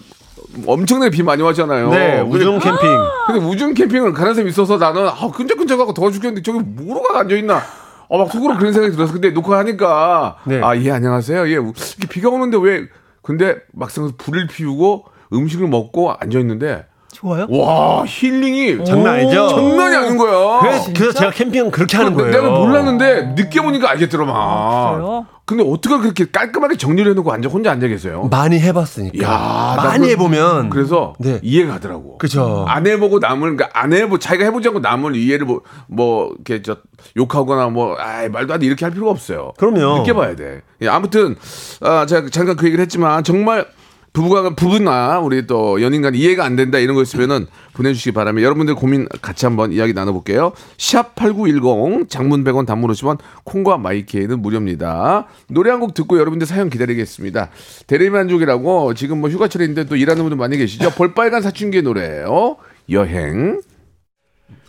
엄청나게 0.66 1.10
비 1.12 1.24
많이 1.24 1.42
왔잖아요. 1.42 1.90
네, 1.90 2.20
우중 2.22 2.60
캠핑. 2.60 2.80
근데 3.28 3.46
우중 3.46 3.74
캠핑을 3.74 4.14
가는 4.14 4.34
사람이 4.34 4.50
있어서 4.50 4.78
나는 4.78 5.08
아, 5.08 5.32
끈적끈적하고 5.34 5.94
더워 5.94 6.12
죽겠는데 6.12 6.42
저기 6.44 6.60
뭐로 6.60 7.02
가 7.04 7.20
앉아 7.20 7.36
있나. 7.36 7.62
어, 8.08 8.18
막 8.20 8.32
속으로 8.32 8.56
그런 8.58 8.72
생각이 8.72 8.96
들었어. 8.96 9.14
근데 9.14 9.32
녹화하니까 9.32 10.38
네. 10.46 10.62
아, 10.64 10.78
예, 10.78 10.92
안녕하세요. 10.92 11.48
예, 11.48 11.52
이렇게 11.54 12.08
비가 12.10 12.30
오는데 12.30 12.58
왜 12.62 12.88
근데 13.22 13.56
막상 13.74 14.12
불을 14.18 14.48
피우고 14.48 15.06
음식을 15.34 15.68
먹고 15.68 16.14
앉아 16.14 16.40
있는데 16.40 16.86
좋아요? 17.16 17.48
와, 17.50 18.04
힐링이 18.06 18.84
장난 18.86 19.16
아니죠? 19.16 19.48
장난이 19.48 19.96
아닌 19.96 20.18
거야. 20.18 20.60
그래서, 20.62 20.92
그래서 20.94 21.20
제가 21.20 21.32
캠핑은 21.32 21.72
그렇게 21.72 21.96
하는 21.98 22.14
거예요. 22.14 22.32
내가 22.32 22.50
몰랐는데 22.50 23.34
늦게 23.36 23.62
보니까 23.62 23.90
알겠더라, 23.92 24.26
막. 24.26 24.94
그래요? 24.96 25.26
근데 25.46 25.64
어떻게 25.66 25.96
그렇게 26.00 26.26
깔끔하게 26.32 26.76
정리를 26.76 27.10
해놓고 27.12 27.32
앉아, 27.32 27.50
혼자 27.50 27.72
앉아 27.72 27.88
계세요? 27.88 28.28
많이 28.32 28.60
해봤으니까. 28.60 29.24
야, 29.26 29.76
나 29.78 29.84
많이 29.84 30.08
그- 30.08 30.12
해보면. 30.14 30.72
그래서 30.72 31.14
네. 31.20 31.40
이해가 31.44 31.74
가더라고. 31.74 32.18
그죠. 32.18 32.66
안 32.68 32.88
해보고 32.88 33.20
남을 33.20 33.56
그러니까 33.56 33.70
안 33.80 33.94
해보 33.94 34.18
자기가 34.18 34.44
해보지 34.46 34.68
않고 34.70 34.80
남을 34.80 35.16
이해를 35.16 35.46
뭐, 35.46 35.62
뭐 35.88 36.32
이렇게 36.34 36.64
저 36.64 36.78
욕하거나 37.16 37.68
뭐 37.70 37.96
아, 37.96 38.28
말도 38.28 38.54
안 38.56 38.60
돼 38.60 38.66
이렇게 38.66 38.86
할 38.86 38.92
필요가 38.92 39.12
없어요. 39.12 39.54
그럼요. 39.58 40.00
느껴봐야 40.00 40.36
돼. 40.36 40.62
예, 40.82 40.88
아무튼 40.88 41.36
아, 41.82 42.08
제가 42.08 42.28
잠깐 42.32 42.56
그 42.56 42.66
얘기를 42.66 42.82
했지만 42.82 43.24
정말 43.24 43.68
부부가 44.16 44.56
부부나 44.56 45.20
우리 45.20 45.46
또 45.46 45.82
연인간 45.82 46.16
이해가 46.16 46.46
안 46.46 46.56
된다 46.56 46.80
이런 46.80 46.96
거 46.96 47.02
있으면은 47.02 47.48
보내주시기 47.74 48.14
바랍니다. 48.14 48.46
여러분들 48.46 48.74
고민 48.74 49.08
같이 49.22 49.46
한번 49.46 49.74
이야기 49.74 49.94
나눠볼게요. 49.94 50.54
샵 50.78 51.16
#8910 51.16 52.10
장문 52.10 52.46
100원 52.46 52.66
단문 52.66 52.90
50원 52.92 53.20
콩과 53.44 53.78
마이케이는 53.78 54.42
무료입니다. 54.42 55.28
노래 55.50 55.70
한 55.70 55.82
곡 55.82 55.94
듣고 55.94 56.18
여러분들 56.18 56.48
사연 56.48 56.70
기다리겠습니다. 56.70 57.50
대리만족이라고 57.88 58.94
지금 58.94 59.20
뭐 59.20 59.30
휴가철인데 59.30 59.84
또 59.86 59.98
일하는 59.98 60.24
분들 60.24 60.38
많이 60.38 60.56
계시죠. 60.58 60.92
볼빨간 60.92 61.42
사춘기의 61.42 61.84
노래예요. 61.84 62.56
여행. 62.92 63.60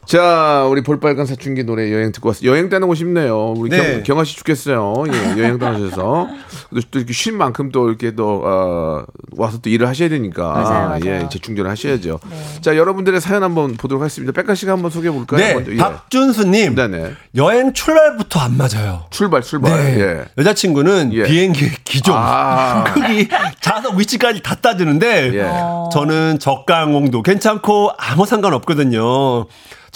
자, 0.07 0.65
우리 0.71 0.83
볼빨간 0.83 1.27
사춘기 1.27 1.65
노래 1.65 1.93
여행 1.93 2.13
듣고 2.13 2.29
왔어요. 2.29 2.49
여행 2.49 2.69
다니고 2.69 2.95
싶네요. 2.95 3.55
우리 3.57 3.71
네. 3.71 3.95
경, 3.95 4.03
경아 4.05 4.25
씨 4.25 4.37
죽겠어요. 4.37 5.05
예, 5.13 5.41
여행 5.43 5.59
다니셔서. 5.59 6.29
또, 6.73 6.81
또 6.93 6.99
이렇게 7.01 7.13
쉴 7.13 7.33
만큼 7.33 7.73
또 7.73 7.89
이렇게 7.89 8.15
또, 8.15 8.41
어, 8.45 9.05
와서 9.37 9.59
또 9.61 9.69
일을 9.69 9.89
하셔야 9.89 10.09
되니까. 10.09 10.45
맞아요, 10.53 10.89
맞아요. 10.91 11.01
예, 11.07 11.29
재충전을 11.29 11.69
하셔야죠. 11.69 12.21
자, 12.61 12.77
여러분들의 12.77 13.21
사연 13.21 13.43
한번 13.43 13.77
보도록 13.77 14.01
하겠습니다. 14.01 14.33
백가 14.33 14.55
씨가 14.55 14.73
한번 14.73 14.93
소개해 14.93 15.13
볼까요? 15.13 15.41
네, 15.41 15.55
먼저? 15.55 15.73
예. 15.73 15.77
박준수님. 15.77 16.77
네네. 16.77 17.13
여행 17.35 17.73
출발부터 17.73 18.39
안 18.39 18.57
맞아요. 18.57 19.07
출발, 19.11 19.43
출발. 19.43 19.73
네. 19.73 20.01
예. 20.01 20.25
여자친구는 20.39 21.15
예. 21.15 21.25
비행기 21.25 21.69
기종. 21.83 22.15
아. 22.17 22.85
거기 22.95 23.29
좌석 23.61 23.97
위치까지 23.97 24.41
다 24.41 24.55
따지는데 24.55 25.35
예. 25.35 25.51
저는 25.93 26.39
저가 26.39 26.79
항공도 26.83 27.23
괜찮고 27.23 27.91
아무 27.99 28.25
상관 28.25 28.55
없거든요. 28.55 29.47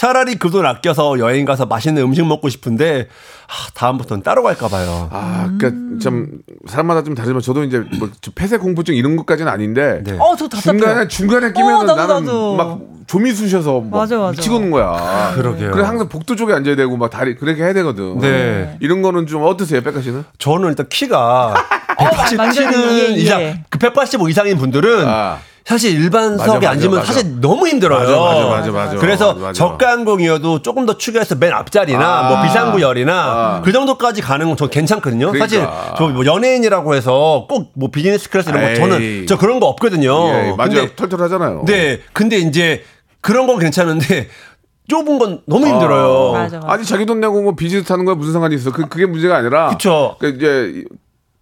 차라리 0.01 0.37
그 0.37 0.51
돈 0.51 0.65
아껴서 0.65 1.19
여행 1.19 1.45
가서 1.45 1.67
맛있는 1.67 2.03
음식 2.03 2.25
먹고 2.25 2.49
싶은데 2.49 3.07
아, 3.47 3.53
다음부터는 3.75 4.23
따로 4.23 4.43
갈까 4.43 4.67
봐요. 4.69 5.11
아, 5.13 5.51
그니까 5.59 6.01
참, 6.03 6.39
사람마다 6.67 7.03
좀 7.05 7.15
다르지만 7.15 7.43
저도 7.43 7.65
이제 7.65 7.85
뭐, 7.99 8.09
저 8.23 8.31
폐쇄 8.35 8.57
공포증 8.57 8.95
이런 8.95 9.15
것까지는 9.17 9.53
아닌데. 9.53 10.01
네. 10.03 10.17
어, 10.19 10.35
저. 10.37 10.49
중간에, 10.49 11.07
중간에 11.07 11.53
끼면 11.53 11.91
어, 11.91 11.95
나는. 11.95 12.25
막 12.57 12.81
조미 13.07 13.33
쑤셔서 13.33 13.81
막 13.81 13.99
맞아, 13.99 14.17
맞아. 14.19 14.31
미치겠는 14.31 14.71
거야. 14.71 15.33
그러게요. 15.35 15.73
그래 15.73 15.85
항상 15.85 16.09
복도 16.09 16.35
쪽에 16.35 16.55
앉아야 16.55 16.77
되고 16.77 16.97
막 16.97 17.11
다리 17.11 17.37
그렇게 17.37 17.63
해야 17.63 17.75
되거든. 17.75 18.21
네. 18.21 18.79
이런 18.81 19.03
거는 19.03 19.27
좀 19.27 19.43
어떠세요, 19.43 19.83
백가 19.83 20.01
씨는? 20.01 20.25
저는 20.39 20.71
일단 20.71 20.89
키가 20.89 21.55
완전히, 22.39 22.39
187은 22.39 22.93
예, 22.93 23.09
예. 23.11 23.13
이상, 23.17 23.65
그 23.69 23.79
185 23.79 24.31
이상인 24.31 24.57
분들은 24.57 25.07
아. 25.07 25.39
사실 25.71 25.93
일반석에 26.03 26.67
앉으면 26.67 26.97
맞아. 26.99 27.13
사실 27.13 27.41
너무 27.41 27.69
힘들어요. 27.69 28.01
맞아, 28.01 28.19
맞아, 28.21 28.49
맞아, 28.49 28.73
맞아. 28.73 28.97
그래서 28.97 29.35
맞아. 29.35 29.53
저가 29.53 29.89
항공이어도 29.93 30.63
조금 30.63 30.85
더 30.85 30.99
추가해서 30.99 31.37
맨 31.37 31.53
앞자리나 31.53 32.05
아. 32.05 32.29
뭐 32.29 32.43
비상구열이나 32.43 33.13
아. 33.15 33.63
그 33.65 33.71
정도까지 33.71 34.21
가는 34.21 34.47
건 34.49 34.57
저 34.57 34.67
괜찮거든요. 34.67 35.31
그러니까. 35.31 35.47
사실 35.47 35.65
저 35.97 36.09
뭐 36.11 36.27
연예인이라고 36.27 36.97
해서 36.97 37.47
꼭 37.49 37.71
뭐 37.77 37.89
비즈니스 37.93 38.29
클래스 38.29 38.49
이런 38.51 38.61
거. 38.61 38.75
저는 38.75 39.27
저 39.29 39.39
그런 39.39 39.61
거 39.61 39.67
없거든요. 39.69 40.11
예, 40.31 40.55
맞아요. 40.59 40.71
근데 40.71 40.97
털털하잖아요. 40.97 41.63
네, 41.67 42.01
근데 42.13 42.39
이제 42.39 42.83
그런 43.21 43.47
건 43.47 43.61
괜찮은데 43.61 44.27
좁은 44.89 45.21
건 45.21 45.41
너무 45.47 45.69
힘들어요. 45.69 46.33
맞아, 46.33 46.57
맞아. 46.59 46.73
아니 46.73 46.85
자기 46.85 47.07
돈 47.07 47.21
내고 47.21 47.41
뭐 47.43 47.55
비즈니스 47.55 47.87
타는 47.87 48.05
거야 48.07 48.17
무슨 48.17 48.33
상관이 48.33 48.57
있어? 48.57 48.73
그 48.73 48.89
그게 48.89 49.07
문제가 49.07 49.37
아니라. 49.37 49.69
그쵸. 49.69 50.17
그 50.19 50.31
이제 50.31 50.85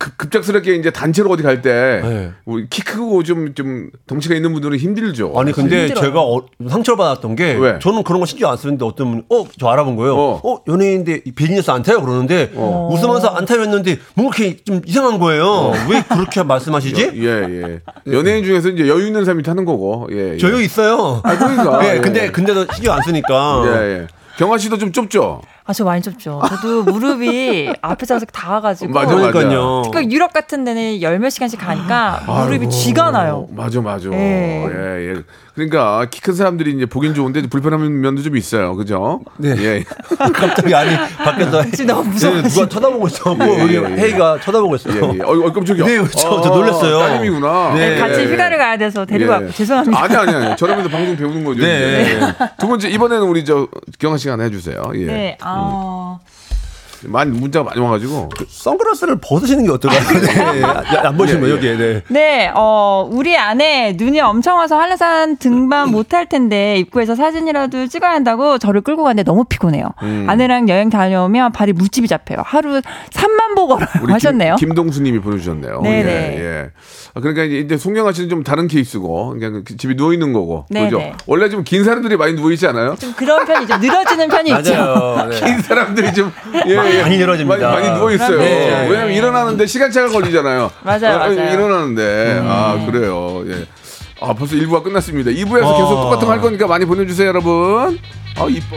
급, 0.01 0.17
급작스럽게 0.17 0.77
이제 0.77 0.91
단체로 0.93 1.29
어디 1.31 1.43
갈때 1.43 2.01
네. 2.05 2.31
키 2.71 2.83
크고 2.83 3.25
좀 3.25 3.53
좀 3.55 3.91
덩치가 4.07 4.35
있는 4.37 4.53
분들은 4.53 4.79
힘들죠. 4.79 5.33
아니 5.37 5.51
근데 5.51 5.87
힘들어요. 5.89 6.05
제가 6.05 6.23
어, 6.23 6.47
상처를 6.69 6.97
받았던 6.97 7.35
게 7.35 7.55
왜? 7.55 7.79
저는 7.81 8.05
그런 8.05 8.21
거 8.21 8.27
신경 8.27 8.51
안 8.53 8.57
쓰는데 8.57 8.85
어떤 8.85 9.11
분이 9.11 9.23
어저 9.29 9.67
알아본 9.67 9.97
거예요. 9.97 10.15
어. 10.17 10.41
어, 10.45 10.63
연예인인데 10.69 11.23
이 11.25 11.33
비즈니스 11.33 11.71
안 11.73 11.83
타요 11.83 12.01
그러는데 12.01 12.53
웃으면서 12.55 13.29
안 13.29 13.45
타요 13.45 13.61
했는데 13.63 13.99
뭔가 14.15 14.37
이렇게 14.39 14.63
좀 14.65 14.81
이상한 14.87 15.19
거예요. 15.19 15.73
왜 15.91 16.03
그렇게 16.09 16.43
말씀하시지? 16.45 17.11
예, 17.15 17.27
예. 17.27 17.81
연예인 18.13 18.45
중에서 18.45 18.69
이제 18.69 18.87
여유 18.87 19.07
있는 19.07 19.25
사람이 19.25 19.43
타는 19.43 19.65
거고. 19.65 20.09
예. 20.13 20.35
예. 20.35 20.37
저요 20.39 20.61
있어요. 20.61 21.21
아, 21.25 21.37
그러니까. 21.37 21.81
예, 21.89 21.97
예. 21.97 22.01
근데 22.01 22.31
근데도 22.31 22.67
신경 22.75 22.95
안 22.95 23.03
쓰니까. 23.03 23.63
예, 23.67 23.71
예. 24.03 24.07
경아 24.39 24.57
씨도 24.59 24.79
좀 24.79 24.93
좁죠? 24.93 25.41
아, 25.69 25.73
저 25.75 25.85
많이 25.85 26.01
좁죠. 26.01 26.41
저도 26.49 26.83
무릎이 26.85 27.71
앞에 27.83 28.07
자서 28.07 28.25
닿아가지고. 28.25 28.91
맞아, 28.91 29.15
맞아. 29.15 29.31
그러니까요. 29.33 29.83
그 29.93 30.03
유럽 30.11 30.33
같은 30.33 30.65
데는 30.65 31.03
열 31.03 31.19
몇 31.19 31.29
시간씩 31.31 31.61
가니까 31.61 32.23
무릎이 32.27 32.53
아이고, 32.61 32.69
쥐가 32.71 33.11
나요. 33.11 33.49
맞아, 33.51 33.81
맞아. 33.83 34.09
예. 34.13 34.65
예, 34.65 35.11
예. 35.11 35.15
그러니까 35.55 36.07
키 36.09 36.21
큰 36.21 36.35
사람들이 36.35 36.71
이제 36.73 36.87
보긴 36.87 37.13
좋은데 37.15 37.43
불편한 37.49 38.01
면도 38.01 38.23
좀 38.23 38.37
있어요. 38.37 38.77
그죠? 38.77 39.21
네. 39.37 39.51
예. 39.59 39.85
갑자기 40.33 40.73
아니 40.75 40.97
밖에서 41.17 41.65
지금 41.73 41.87
너무 41.87 42.05
무서워. 42.11 42.37
예, 42.39 42.43
누가 42.43 42.69
쳐다보고 42.69 43.07
있어. 43.09 43.35
뭐 43.35 43.47
예, 43.59 43.63
우리 43.63 43.75
예, 43.77 43.83
예. 43.83 43.97
헤이가 44.05 44.39
쳐다보고 44.41 44.77
있어요. 44.77 44.95
예, 45.15 45.19
예. 45.19 45.23
어, 45.23 45.31
어, 45.33 45.53
깜짝이야. 45.53 45.85
네, 45.85 45.99
저- 46.17 46.41
저 46.41 46.49
놀랐어요. 46.51 46.99
따님이구나. 47.01 47.75
네. 47.75 47.91
네, 47.91 47.99
같이 48.01 48.25
휴가를 48.27 48.57
가야 48.57 48.77
돼서 48.79 49.05
데리고 49.05 49.33
예. 49.33 49.35
왔고 49.35 49.51
죄송합니다. 49.51 50.01
아니, 50.03 50.17
아니, 50.17 50.33
아니. 50.47 50.57
저러면서 50.57 50.89
방송 50.89 51.17
배우는 51.17 51.45
거죠. 51.45 51.61
네. 51.63 52.21
두 52.61 52.69
번째, 52.69 52.89
이번에는 52.91 53.27
우리 53.27 53.45
저, 53.45 53.67
경아 53.99 54.17
씨가 54.17 54.35
하나 54.35 54.45
해주세요. 54.45 54.81
예. 54.95 55.05
네, 55.07 55.39
아, 55.41 55.58
많이, 57.05 57.31
문자가 57.31 57.65
많이 57.71 57.81
와가지고. 57.81 58.29
선글라스를 58.49 59.19
벗으시는 59.21 59.65
게 59.65 59.71
어떨까요? 59.71 60.01
네. 60.91 60.97
안 60.99 61.17
보시면 61.17 61.45
예, 61.45 61.49
예. 61.49 61.55
여기에 61.55 61.77
네. 61.77 62.03
네, 62.09 62.53
어, 62.55 63.09
우리 63.09 63.37
아내 63.37 63.93
눈이 63.97 64.21
엄청 64.21 64.59
와서 64.59 64.79
한라산 64.81 65.37
등반 65.37 65.91
못 65.93 66.09
할 66.15 66.27
텐데 66.27 66.79
입구에서 66.79 67.15
사진이라도 67.15 67.87
찍어야 67.89 68.11
한다고 68.13 68.59
저를 68.59 68.81
끌고 68.81 69.05
갔는데 69.05 69.25
너무 69.31 69.45
피곤해요. 69.45 69.91
음. 70.03 70.27
아내랑 70.29 70.69
여행 70.71 70.89
다녀오면 70.91 71.53
발이 71.53 71.75
물집이 71.75 72.09
잡혀요. 72.09 72.39
하루 72.45 72.81
3만 73.11 73.38
보 73.55 73.67
걸어요. 73.67 73.87
우리 74.03 74.13
하셨네요. 74.13 74.57
김, 74.57 74.69
김동수님이 74.69 75.19
보내주셨네요. 75.21 75.81
네네. 75.83 76.11
예, 76.11 76.41
예. 76.41 76.71
아, 77.15 77.21
그러니까 77.21 77.45
이제- 77.45 77.77
송경아 77.77 78.13
씨는 78.13 78.29
좀 78.29 78.43
다른 78.45 78.69
케이스고, 78.69 79.31
그냥 79.31 79.63
그 79.67 79.77
집에 79.77 79.95
누워 79.95 80.13
있는 80.13 80.33
거고, 80.33 80.67
네네. 80.71 80.91
그죠? 80.91 81.13
원래 81.27 81.49
좀 81.49 81.65
긴 81.65 81.85
사람들이 81.85 82.17
많이 82.17 82.35
누워 82.35 82.51
있지 82.53 82.67
않아요? 82.67 82.95
좀 82.99 83.13
그런 83.15 83.45
편이 83.45 83.67
좀 83.67 83.81
늘어지는 83.81 84.29
편이 84.29 84.51
있죠. 84.59 84.73
맞아요. 84.75 85.29
네. 85.31 85.41
긴 85.41 85.61
사람들이 85.63 86.13
좀 86.15 86.33
예, 86.67 86.71
예. 86.71 87.03
많이 87.03 87.19
늘어집니다. 87.19 87.69
많이, 87.71 87.87
많이 87.87 87.99
누워 87.99 88.11
있어요. 88.13 88.39
네. 88.39 88.89
왜냐면 88.89 89.13
일어나는데 89.13 89.67
시간차가 89.67 90.09
걸리잖아요. 90.09 90.71
맞아요, 90.83 91.07
아, 91.17 91.19
맞아요. 91.29 91.53
일어나는데 91.53 92.41
아 92.45 92.87
그래요. 92.91 93.43
예. 93.49 93.67
아 94.21 94.35
벌써 94.35 94.57
1부가 94.57 94.83
끝났습니다. 94.83 95.31
2부에서 95.31 95.63
어. 95.65 95.77
계속 95.77 95.95
똑같은 96.03 96.27
거 96.27 96.33
할 96.33 96.41
거니까 96.41 96.67
많이 96.67 96.85
보내주세요, 96.85 97.29
여러분. 97.29 97.99
아 98.37 98.47
이뻐. 98.49 98.77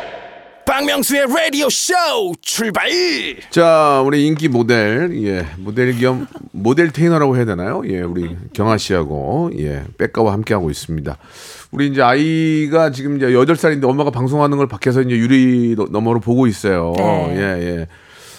박명수의 0.65 1.25
라디오 1.27 1.69
쇼 1.69 1.93
출발. 2.41 2.89
자, 3.49 4.01
우리 4.05 4.25
인기 4.27 4.47
모델, 4.47 5.09
예, 5.23 5.45
모델 5.57 5.97
겸 5.97 6.27
모델 6.51 6.91
테이너라고 6.91 7.35
해야 7.35 7.45
되나요? 7.45 7.81
예, 7.87 8.01
우리 8.01 8.35
경아 8.53 8.77
씨하고 8.77 9.51
예, 9.57 9.83
백가와 9.97 10.33
함께 10.33 10.53
하고 10.53 10.69
있습니다. 10.69 11.17
우리 11.71 11.87
이제 11.87 12.01
아이가 12.01 12.91
지금 12.91 13.17
이제 13.17 13.33
여덟 13.33 13.55
살인데 13.55 13.85
엄마가 13.87 14.11
방송하는 14.11 14.57
걸 14.57 14.67
밖에서 14.67 15.01
이제 15.01 15.11
유리 15.15 15.75
너- 15.75 15.87
너머로 15.89 16.19
보고 16.19 16.47
있어요. 16.47 16.93
네. 16.97 17.35
예, 17.35 17.41
예. 17.79 17.87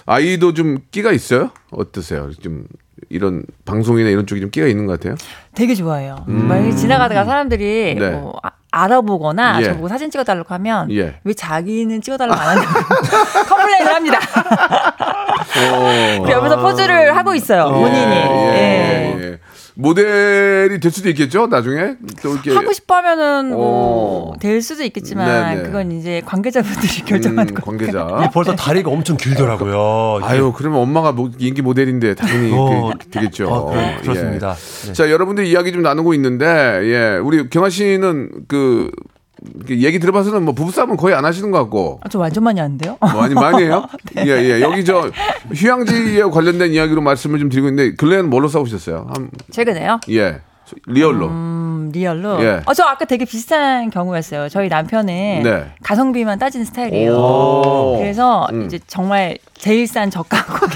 아이도 0.07 0.55
좀 0.55 0.79
끼가 0.91 1.13
있어요? 1.13 1.51
어떠세요? 1.71 2.31
좀 2.41 2.65
이런 3.09 3.45
방송이나 3.65 4.11
이런 4.11 4.27
쪽이 4.27 4.41
좀 4.41 4.51
끼가 4.51 4.67
있는 4.67 4.87
것 4.87 4.99
같아요? 4.99 5.17
되게 5.55 5.75
좋아해요. 5.75 6.25
만약에 6.27 6.75
지나가다가 6.75 7.25
사람들이 7.25 7.95
음. 7.95 7.99
네. 7.99 8.11
뭐 8.11 8.39
아- 8.43 8.51
알아보거나 8.73 9.61
예. 9.61 9.65
저보고 9.67 9.87
사진 9.89 10.11
찍어달라고 10.11 10.53
하면 10.55 10.91
예. 10.91 11.15
왜 11.23 11.35
자기는 11.35 12.01
찍어달라고 12.01 12.41
안 12.41 12.49
하냐고 12.59 12.67
complain을 13.49 13.95
합니다. 13.95 14.19
옆에서 16.29 16.57
포즈를 16.61 17.17
하고 17.17 17.35
있어요. 17.35 17.71
본인이. 17.71 18.01
예, 18.17 19.17
예. 19.17 19.21
예, 19.21 19.25
예. 19.33 19.39
모델이 19.75 20.81
될 20.81 20.93
수도 20.93 21.09
있겠죠, 21.11 21.47
나중에? 21.47 21.97
또 22.23 22.35
이렇게 22.35 22.53
하고 22.53 22.73
싶어 22.73 22.97
하면은 22.97 23.51
뭐 23.51 24.33
어. 24.35 24.39
될 24.39 24.61
수도 24.61 24.83
있겠지만 24.85 25.55
네네. 25.57 25.63
그건 25.65 25.93
이제 25.93 26.23
관계자분들이 26.27 27.03
결정하는 27.07 27.53
음, 27.53 27.55
거. 27.55 27.63
관계자. 27.65 28.07
벌써 28.35 28.55
다리가 28.55 28.91
엄청 28.91 29.17
길더라고요. 29.17 30.19
이게. 30.21 30.27
아유, 30.29 30.53
그러면 30.55 30.81
엄마가 30.81 31.13
뭐 31.13 31.31
인기 31.39 31.63
모델인데 31.63 32.15
당연히 32.15 32.53
어. 32.53 32.91
그- 32.99 33.09
되겠죠. 33.11 33.49
어, 33.49 33.67
그렇- 33.71 33.81
예. 33.83 33.97
그렇습니다. 34.03 34.55
네. 34.87 34.93
자, 34.93 35.11
여러분들 35.11 35.47
이야기 35.47 35.73
좀 35.73 35.83
나누고 35.83 36.15
있는데, 36.15 36.47
예, 36.85 37.19
우리 37.23 37.49
경아 37.49 37.71
씨는 37.71 38.31
그, 38.49 38.91
그 38.91 38.91
얘기 39.71 39.99
들어봐서는 39.99 40.45
뭐 40.45 40.55
부부싸움은 40.55 40.97
거의 40.97 41.15
안 41.15 41.25
하시는 41.25 41.51
것 41.51 41.59
같고. 41.59 42.01
아, 42.03 42.09
저 42.09 42.19
완전 42.19 42.45
많이 42.45 42.61
하는데요. 42.61 42.99
많이 43.01 43.35
많이 43.35 43.65
해요? 43.65 43.87
네. 44.15 44.25
예, 44.27 44.31
예. 44.31 44.61
여기 44.61 44.85
저 44.85 45.11
휴양지에 45.53 46.23
관련된 46.25 46.73
이야기로 46.73 47.01
말씀을 47.01 47.39
좀 47.39 47.49
드리고 47.49 47.69
있는데 47.69 47.95
근래에는 47.97 48.31
뭘로 48.31 48.49
싸우셨어요? 48.49 49.09
한, 49.15 49.31
최근에요. 49.51 50.01
예. 50.11 50.41
real로. 50.87 51.27
음, 51.29 51.91
real로. 51.93 52.43
예. 52.43 52.63
어, 52.65 52.73
저 52.75 52.85
아까 52.85 53.05
되게 53.05 53.25
비슷한 53.25 53.91
경우였어요. 53.91 54.49
저희 54.49 54.69
남편은 54.69 55.43
네. 55.43 55.67
가성비만 55.83 56.39
따지는 56.39 56.65
스타일이에요. 56.65 57.15
오. 57.15 57.97
그래서 57.99 58.47
음. 58.53 58.65
이제 58.65 58.79
정말 58.87 59.37
제일 59.55 59.87
싼 59.87 60.11
저가 60.11 60.45
거기. 60.47 60.75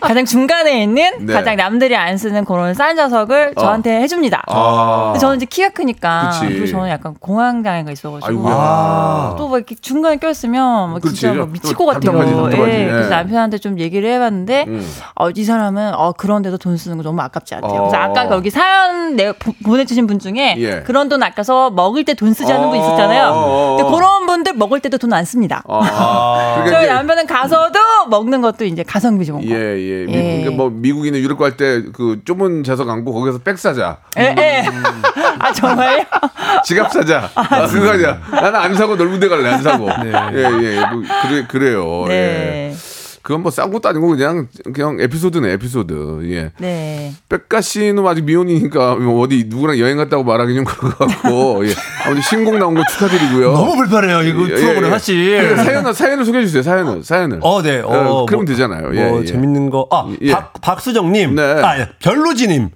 가장 0.00 0.24
중간에 0.24 0.82
있는 0.82 1.26
네. 1.26 1.32
가장 1.32 1.56
남들이 1.56 1.96
안 1.96 2.16
쓰는 2.16 2.44
그런 2.44 2.74
싼 2.74 2.96
좌석을 2.96 3.54
저한테 3.56 4.00
해줍니다. 4.02 4.42
아. 4.46 5.02
근데 5.06 5.18
저는 5.18 5.36
이제 5.36 5.46
키가 5.46 5.70
크니까 5.70 6.30
그치. 6.32 6.46
그리고 6.52 6.66
저는 6.66 6.88
약간 6.90 7.14
공황 7.20 7.62
장애가 7.62 7.90
있어가지고 7.92 8.26
아이고야. 8.28 9.34
또뭐 9.38 9.56
이렇게 9.58 9.74
중간에 9.76 10.16
껴있으면 10.16 10.90
뭐 10.90 10.98
그렇지. 11.00 11.20
진짜 11.20 11.34
뭐 11.34 11.46
미칠 11.46 11.74
것 11.76 11.94
같아요. 11.94 12.12
답답하지, 12.18 12.34
답답하지. 12.34 12.72
예, 12.72 12.84
그래서 12.86 13.06
예. 13.06 13.10
남편한테 13.10 13.58
좀 13.58 13.78
얘기를 13.78 14.10
해봤는데 14.12 14.64
음. 14.68 14.86
어, 15.16 15.30
이 15.30 15.44
사람은 15.44 15.94
어, 15.94 16.12
그런데도 16.12 16.58
돈 16.58 16.76
쓰는 16.76 16.96
거 16.96 17.02
너무 17.02 17.20
아깝지 17.22 17.54
않대요. 17.54 17.70
그래서 17.72 17.96
어. 17.96 18.00
아까 18.00 18.28
거기 18.28 18.50
사연 18.50 19.16
내 19.16 19.32
보- 19.32 19.52
보내주신 19.64 20.06
분 20.06 20.18
중에 20.18 20.56
예. 20.58 20.82
그런 20.82 21.08
돈 21.08 21.22
아까서 21.22 21.70
먹을 21.70 22.04
때 22.04 22.14
돈 22.14 22.32
쓰지 22.34 22.52
않는 22.52 22.68
분 22.70 22.78
어, 22.78 22.82
있었잖아요. 22.82 23.24
어, 23.28 23.36
어, 23.36 23.74
어. 23.74 23.76
근데 23.76 23.90
그런 23.94 24.26
분들 24.26 24.54
먹을 24.54 24.80
때도 24.80 24.98
돈 24.98 25.12
안 25.12 25.24
씁니다. 25.24 25.62
아. 25.68 26.64
저희 26.68 26.86
남편은 26.86 27.26
가서도 27.26 27.78
먹는 28.10 28.40
것도 28.42 28.64
이제 28.66 28.82
가성비 28.82 29.24
좋은 29.24 29.40
거. 29.40 29.46
예, 29.54 29.54
예. 29.88 30.04
미, 30.06 30.14
예. 30.14 30.22
그러니까 30.40 30.50
뭐 30.52 30.70
미국이나 30.70 31.18
유럽 31.18 31.38
갈 31.38 31.56
때 31.56 31.82
그 31.92 32.20
좁은 32.24 32.64
좌석 32.64 32.88
앉고 32.88 33.12
거기서 33.12 33.38
백 33.38 33.58
사자. 33.58 33.98
예, 34.18 34.34
예. 34.38 34.64
아, 35.38 35.52
정말요? 35.52 36.04
지갑 36.64 36.92
사자. 36.92 37.30
아, 37.34 37.66
그거 37.66 37.90
하자. 37.92 38.20
나는 38.30 38.56
안 38.56 38.74
사고 38.74 38.96
넓은 38.96 39.20
데 39.20 39.28
갈래, 39.28 39.48
안 39.50 39.62
사고. 39.62 39.88
예, 39.88 40.38
예. 40.62 40.80
뭐, 40.86 41.02
그래, 41.22 41.46
그래요. 41.48 42.04
예. 42.10 42.74
네. 43.28 43.34
그건 43.34 43.42
뭐싼 43.42 43.70
것도 43.70 43.90
아니고 43.90 44.08
그냥, 44.08 44.48
그냥 44.72 44.98
에피소드네, 44.98 45.52
에피소드. 45.52 46.20
예. 46.32 46.50
네. 46.58 47.12
백가 47.28 47.60
씨는 47.60 48.06
아직 48.06 48.24
미혼이니까 48.24 48.94
뭐 48.96 49.20
어디 49.20 49.44
누구랑 49.48 49.78
여행 49.78 49.98
갔다고 49.98 50.24
말하기 50.24 50.54
좀 50.54 50.64
그런 50.64 50.92
것 50.92 51.06
같고. 51.06 51.66
예. 51.68 51.74
아무튼 52.06 52.22
신곡 52.22 52.56
나온 52.56 52.74
거 52.74 52.82
축하드리고요. 52.90 53.52
너무 53.52 53.76
불편해요. 53.76 54.22
이거 54.22 54.44
예, 54.44 54.54
프로그램 54.54 54.86
예. 54.86 54.90
사실. 54.90 55.38
그러니까 55.38 55.64
사연을, 55.64 55.94
사연을 55.94 56.24
소개해 56.24 56.44
주세요, 56.46 56.62
사연을. 56.62 57.04
사연을. 57.04 57.40
어, 57.42 57.62
네. 57.62 57.80
어, 57.80 58.24
그러면 58.26 58.44
뭐, 58.44 58.44
되잖아요. 58.46 58.94
예, 58.94 59.10
뭐 59.10 59.20
예. 59.20 59.24
재밌는 59.26 59.68
거. 59.68 59.86
아, 59.90 60.10
예. 60.22 60.32
박, 60.32 60.54
박수정님. 60.62 61.34
네. 61.34 61.42
아, 61.42 61.86
별로지님. 62.00 62.70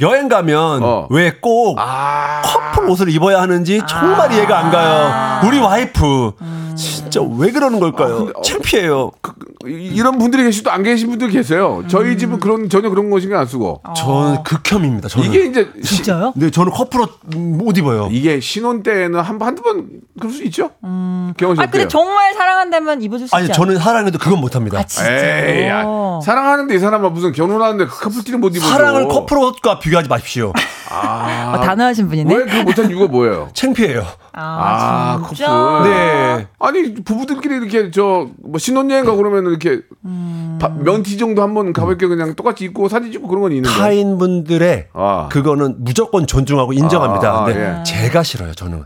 여행 0.00 0.28
가면 0.28 0.82
어. 0.82 1.06
왜꼭 1.10 1.76
아. 1.78 2.42
커플 2.44 2.88
옷을 2.90 3.08
입어야 3.10 3.40
하는지 3.42 3.80
정말 3.88 4.32
이해가 4.32 4.58
안 4.58 4.70
가요. 4.70 5.40
우리 5.46 5.58
와이프. 5.58 6.32
진짜 6.76 7.20
왜 7.36 7.50
그러는 7.50 7.78
걸까요? 7.80 8.30
어, 8.34 8.42
창피해요. 8.42 9.10
그, 9.20 9.34
이- 9.68 9.88
이런 9.94 10.18
분들이 10.18 10.44
계시도 10.44 10.70
안 10.70 10.82
계신 10.82 11.10
분들 11.10 11.28
계세요. 11.28 11.82
저희 11.88 12.16
집은 12.16 12.40
그런 12.40 12.70
전혀 12.70 12.88
그런 12.88 13.10
거 13.10 13.20
신경 13.20 13.38
안 13.40 13.46
쓰고. 13.46 13.82
저는 13.94 14.42
극혐입니다. 14.44 15.08
저는. 15.08 15.26
이게 15.28 15.44
이제 15.46 15.68
시- 15.82 15.96
진짜요? 15.96 16.32
네, 16.36 16.50
저는 16.50 16.72
커플 16.72 17.00
옷못 17.34 17.76
입어요. 17.76 18.08
이게 18.10 18.40
신혼 18.40 18.82
때는 18.82 19.20
한번 19.20 19.48
한두 19.48 19.62
번 19.62 19.88
그럴 20.18 20.32
수 20.32 20.42
있죠. 20.44 20.70
경험 20.80 21.56
씨 21.56 21.60
아, 21.62 21.66
근데? 21.66 21.86
정말 21.88 22.32
사랑한다면 22.34 23.02
입어줄 23.02 23.28
수 23.28 23.36
아니, 23.36 23.46
있지 23.46 23.54
저는 23.54 23.76
사랑해도 23.78 24.18
그건 24.18 24.40
못 24.40 24.54
합니다. 24.56 24.78
아, 24.78 25.62
야, 25.66 25.84
사랑하는데 26.24 26.74
이 26.74 26.78
사람아 26.78 27.10
무슨 27.10 27.32
결혼하는데 27.32 27.86
커플티를 27.86 28.38
못 28.38 28.56
입어. 28.56 28.64
사랑을 28.64 29.08
커플 29.08 29.36
옷과 29.38 29.78
비 29.80 29.89
교하지 29.90 30.08
마십시오. 30.08 30.52
아, 30.92 31.60
단호하신 31.62 32.08
분이네. 32.08 32.34
왜 32.34 32.44
그 32.46 32.56
못한 32.62 32.90
이유가 32.90 33.06
뭐예요? 33.06 33.48
창피해요. 33.52 34.04
아, 34.32 35.20
아, 35.22 35.24
진짜? 35.28 35.46
커플. 35.48 35.90
네. 35.90 36.46
아니 36.58 36.94
부부들끼리 36.94 37.56
이렇게 37.56 37.90
저 37.90 38.28
뭐 38.42 38.58
신혼여행 38.58 39.04
가 39.04 39.14
그러면 39.14 39.46
이렇게 39.46 39.80
음. 40.04 40.58
바- 40.60 40.68
면티 40.68 41.16
정도 41.18 41.42
한번 41.42 41.72
가볍게 41.72 42.06
그냥 42.08 42.34
똑같이 42.34 42.64
입고 42.64 42.88
사진 42.88 43.12
찍고 43.12 43.28
그런 43.28 43.42
건 43.42 43.52
있는데. 43.52 43.70
타인 43.76 44.18
분들의 44.18 44.88
아. 44.94 45.28
그거는 45.30 45.76
무조건 45.78 46.26
존중하고 46.26 46.72
인정합니다. 46.72 47.30
아, 47.30 47.44
근데 47.44 47.60
예. 47.60 47.64
음. 47.68 47.84
제가 47.84 48.22
싫어요, 48.24 48.52
저는. 48.54 48.84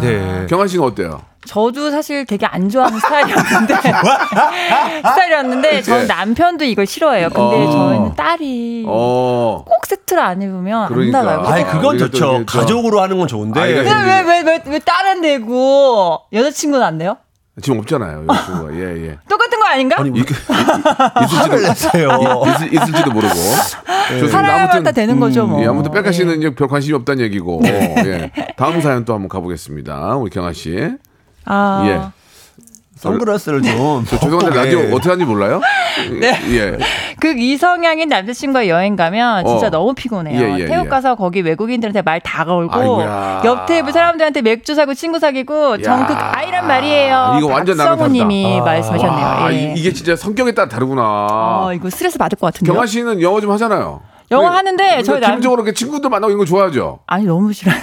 네. 0.00 0.46
경환 0.48 0.68
씨는 0.68 0.84
어때요? 0.84 1.22
저도 1.46 1.90
사실 1.90 2.26
되게 2.26 2.44
안 2.46 2.68
좋아하는 2.68 2.98
스타일이었는데 2.98 3.74
스타일이었는데 4.98 5.82
저는 5.82 6.02
예. 6.02 6.06
남편도 6.06 6.64
이걸 6.64 6.86
싫어해요. 6.86 7.28
근데 7.30 7.64
어. 7.66 7.70
저희는 7.70 8.14
딸이 8.16 8.84
어. 8.88 9.64
꼭 9.66 9.86
세트를 9.86 10.22
안 10.22 10.42
입으면 10.42 10.88
그러니까. 10.88 11.20
안 11.20 11.26
나가요. 11.26 11.46
아이, 11.54 11.62
아, 11.62 11.66
그건 11.72 11.98
좋죠. 11.98 12.44
가족으로 12.46 13.00
하는 13.00 13.18
건 13.18 13.28
좋은데. 13.28 13.74
근데 13.74 13.90
왜왜 13.90 14.42
왜 14.42 14.62
왜 14.66 14.78
딸은 14.80 15.22
되고 15.22 16.20
여자친구는 16.32 16.84
안 16.84 16.98
돼요? 16.98 17.16
지금 17.62 17.78
없잖아요. 17.78 18.26
여자친구가. 18.28 18.74
예, 18.74 18.80
예. 19.06 19.18
똑같은 19.28 19.58
거 19.60 19.66
아닌가? 19.66 19.96
아니, 20.00 20.10
이- 20.18 20.24
화를 21.36 21.62
내세요. 21.62 22.10
있을, 22.48 22.74
있을지도 22.74 23.10
모르고. 23.12 23.34
좋습니다. 23.34 24.28
사랑하면 24.28 24.82
다 24.82 24.92
되는 24.92 25.18
거죠, 25.20 25.46
뭐. 25.46 25.62
예, 25.62 25.66
아무튼 25.66 25.90
백가 25.92 26.12
씨는 26.12 26.42
예. 26.42 26.54
별 26.54 26.68
관심이 26.68 26.94
없다는 26.96 27.22
얘기고. 27.24 27.60
예. 27.64 28.30
다음 28.56 28.80
사연 28.80 29.04
또 29.06 29.14
한번 29.14 29.28
가보겠습니다. 29.28 30.16
우리 30.16 30.30
경아 30.30 30.52
씨. 30.52 30.90
아, 31.46 31.84
예. 31.86 32.00
선글라스를 32.96 33.60
좀. 33.62 34.04
저 34.08 34.18
죄송한데 34.18 34.56
라디오 34.56 34.80
예. 34.80 34.86
어떻게 34.90 35.10
하는지 35.10 35.26
몰라요? 35.26 35.60
네. 36.18 36.32
예. 36.50 36.78
그 37.20 37.34
이성향인 37.36 38.08
남자친구와 38.08 38.68
여행 38.68 38.96
가면 38.96 39.44
진짜 39.46 39.66
어. 39.66 39.70
너무 39.70 39.92
피곤해요. 39.94 40.40
예, 40.40 40.60
예, 40.60 40.66
태국 40.66 40.86
예. 40.86 40.88
가서 40.88 41.14
거기 41.14 41.40
외국인들한테 41.42 42.00
말 42.02 42.20
다 42.20 42.44
걸고 42.46 42.74
아이고야. 42.74 43.42
옆 43.44 43.66
테이블 43.66 43.92
사람들한테 43.92 44.40
맥주 44.42 44.74
사고 44.74 44.94
친구 44.94 45.18
사귀고 45.18 45.82
정극 45.82 46.16
아이란 46.18 46.66
말이에요. 46.66 47.36
이거 47.38 47.46
완전 47.48 47.76
나랑 47.76 47.96
박성우님이 47.98 48.60
말씀하셨네요. 48.62 49.26
아, 49.26 49.52
예. 49.52 49.56
이- 49.74 49.74
이게 49.78 49.92
진짜 49.92 50.16
성격에 50.16 50.52
따라 50.54 50.68
다르구나. 50.68 51.02
어, 51.02 51.72
이거 51.74 51.90
스트레스 51.90 52.16
받을 52.18 52.38
것 52.38 52.46
같은데요. 52.46 52.74
경아 52.74 52.86
씨는 52.86 53.20
영어 53.20 53.40
좀 53.42 53.50
하잖아요. 53.52 54.00
영어 54.30 54.42
근데- 54.50 54.56
하는데 54.56 55.02
저희 55.02 55.20
남- 55.20 55.32
기본적으로 55.38 55.70
친구들 55.72 56.08
만나고 56.10 56.30
이런 56.30 56.38
거 56.38 56.44
좋아하죠. 56.46 57.00
아니 57.06 57.26
너무 57.26 57.52
싫어요. 57.52 57.76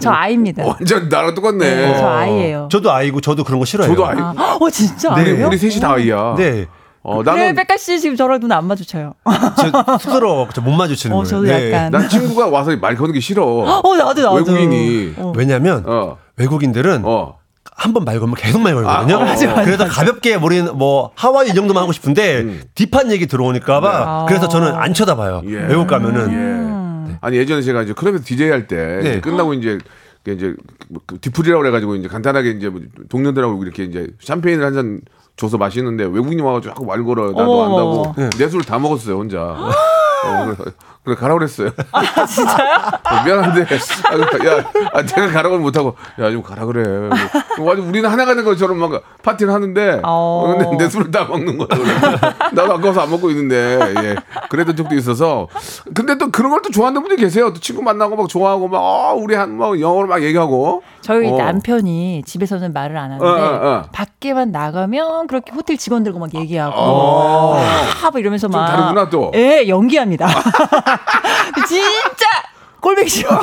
저 0.00 0.10
아이입니다. 0.10 0.64
완전 0.66 1.08
나랑 1.08 1.34
똑같네. 1.34 1.58
네, 1.58 1.94
저 1.98 2.06
아이예요. 2.08 2.68
저도 2.70 2.90
아이고, 2.92 3.20
저도 3.20 3.44
그런 3.44 3.58
거 3.60 3.64
싫어해요. 3.64 3.94
저도 3.94 4.06
아이. 4.06 4.16
아, 4.18 4.58
어 4.60 4.70
진짜 4.70 5.12
우리, 5.12 5.22
아이예요? 5.22 5.46
우리 5.46 5.58
셋이 5.58 5.80
다 5.80 5.92
아이야. 5.94 6.34
네. 6.36 6.66
어, 7.02 7.22
그래 7.22 7.32
나는 7.34 7.54
백가 7.54 7.78
씨 7.78 7.98
지금 7.98 8.14
저랑 8.14 8.40
눈 8.40 8.52
안 8.52 8.66
마주쳐요. 8.66 9.14
저 9.56 9.96
스스로 9.98 10.46
못 10.62 10.70
마주치는 10.72 11.16
어 11.16 11.20
거예요. 11.20 11.28
저도 11.30 11.42
네. 11.44 11.72
약간. 11.72 11.90
난 11.92 12.08
친구가 12.08 12.48
와서 12.48 12.76
말 12.76 12.94
거는 12.96 13.14
게 13.14 13.20
싫어. 13.20 13.44
어 13.46 13.96
나도 13.96 14.22
나도. 14.22 14.34
외국인이. 14.34 15.14
어. 15.16 15.32
왜냐면 15.36 15.82
어. 15.86 16.18
외국인들은 16.36 17.02
어. 17.04 17.36
한번 17.74 18.04
말 18.04 18.18
걸면 18.18 18.34
계속 18.34 18.60
말 18.60 18.74
걸거든요. 18.74 19.16
아, 19.16 19.20
맞아, 19.24 19.54
그래서 19.64 19.86
가볍게 19.86 20.34
우리는 20.34 20.76
뭐 20.76 21.12
하와이 21.14 21.48
이 21.48 21.54
정도만 21.54 21.82
하고 21.82 21.92
싶은데 21.92 22.40
음. 22.40 22.62
딥한 22.74 23.10
얘기 23.10 23.26
들어오니까봐 23.26 24.26
그래서 24.28 24.48
저는 24.48 24.74
안 24.74 24.92
쳐다봐요. 24.92 25.42
예. 25.46 25.54
외국 25.68 25.86
가면은 25.86 26.30
예. 26.32 26.79
아니 27.20 27.36
예전에 27.36 27.62
제가 27.62 27.82
이제 27.82 27.92
클럽에서 27.92 28.24
DJ 28.24 28.50
할때 28.50 29.00
네. 29.02 29.20
끝나고 29.20 29.54
이제 29.54 29.78
그 30.22 30.32
이제 30.32 30.54
그 31.06 31.18
디프리라고 31.20 31.62
그래가지고 31.62 31.96
이제 31.96 32.08
간단하게 32.08 32.50
이제 32.50 32.68
뭐 32.68 32.80
동료들하고 33.08 33.62
이렇게 33.64 33.84
이제 33.84 34.06
샴페인을 34.20 34.64
한 34.64 34.74
잔 34.74 35.00
줘서 35.36 35.56
마시는데 35.56 36.04
외국인이 36.04 36.42
와가지고 36.42 36.74
자꾸 36.74 36.84
말 36.84 37.02
걸어 37.02 37.28
나도 37.32 37.62
안다고 37.64 38.14
네. 38.18 38.28
내술다 38.38 38.78
먹었어요 38.78 39.16
혼자. 39.16 39.56
어, 40.24 40.54
그래, 40.56 40.70
그래 41.04 41.16
가라 41.16 41.34
그랬어요. 41.34 41.70
아, 41.92 42.26
진짜요? 42.26 42.74
어, 42.76 43.24
미안한데 43.24 43.62
아, 43.62 44.46
야 44.46 44.64
아, 44.92 45.02
제가 45.04 45.28
가라고 45.28 45.58
못하고 45.58 45.96
야 46.20 46.30
좀 46.30 46.42
가라 46.42 46.64
그래. 46.66 47.08
완전 47.58 47.86
우리는 47.88 48.08
하나가 48.08 48.34
된 48.34 48.44
것처럼 48.44 48.78
막 48.78 49.02
파티를 49.22 49.52
하는데 49.52 50.00
어. 50.04 50.54
근데 50.58 50.84
내 50.84 50.88
술을 50.90 51.10
다 51.10 51.24
먹는. 51.24 51.58
그래. 51.58 51.80
나도 52.52 52.74
아까워서 52.74 53.00
안 53.02 53.10
먹고 53.10 53.30
있는데 53.30 53.78
예. 54.04 54.16
그랬던 54.48 54.76
적도 54.76 54.94
있어서 54.94 55.48
근데 55.94 56.16
또 56.18 56.30
그런 56.30 56.50
걸 56.52 56.60
또 56.60 56.68
좋아하는 56.70 57.00
분들이 57.00 57.18
계세요. 57.22 57.52
또 57.54 57.58
친구 57.58 57.80
만나고 57.82 58.16
막 58.16 58.28
좋아하고 58.28 58.68
막 58.68 58.78
어, 58.80 59.14
우리 59.16 59.34
한뭐 59.34 59.80
영어로 59.80 60.06
막 60.08 60.22
얘기하고 60.22 60.82
저희 61.00 61.26
어. 61.30 61.36
남편이 61.38 62.22
집에서는 62.26 62.74
말을 62.74 62.98
안 62.98 63.12
하는데 63.12 63.24
어, 63.24 63.30
어, 63.30 63.66
어. 63.68 63.82
밖에만 63.92 64.52
나가면 64.52 65.26
그렇게 65.26 65.52
호텔 65.52 65.78
직원들과 65.78 66.18
막 66.18 66.34
얘기하고 66.34 66.74
어. 66.78 67.56
아, 67.56 68.10
뭐 68.10 68.20
이러면서 68.20 68.48
막 68.48 68.66
다르구나, 68.66 69.08
또. 69.08 69.30
예, 69.34 69.66
연기 69.68 69.98
합니다. 70.10 70.26
진짜 71.68 72.26
꼴보기 72.80 73.08
싫어. 73.08 73.38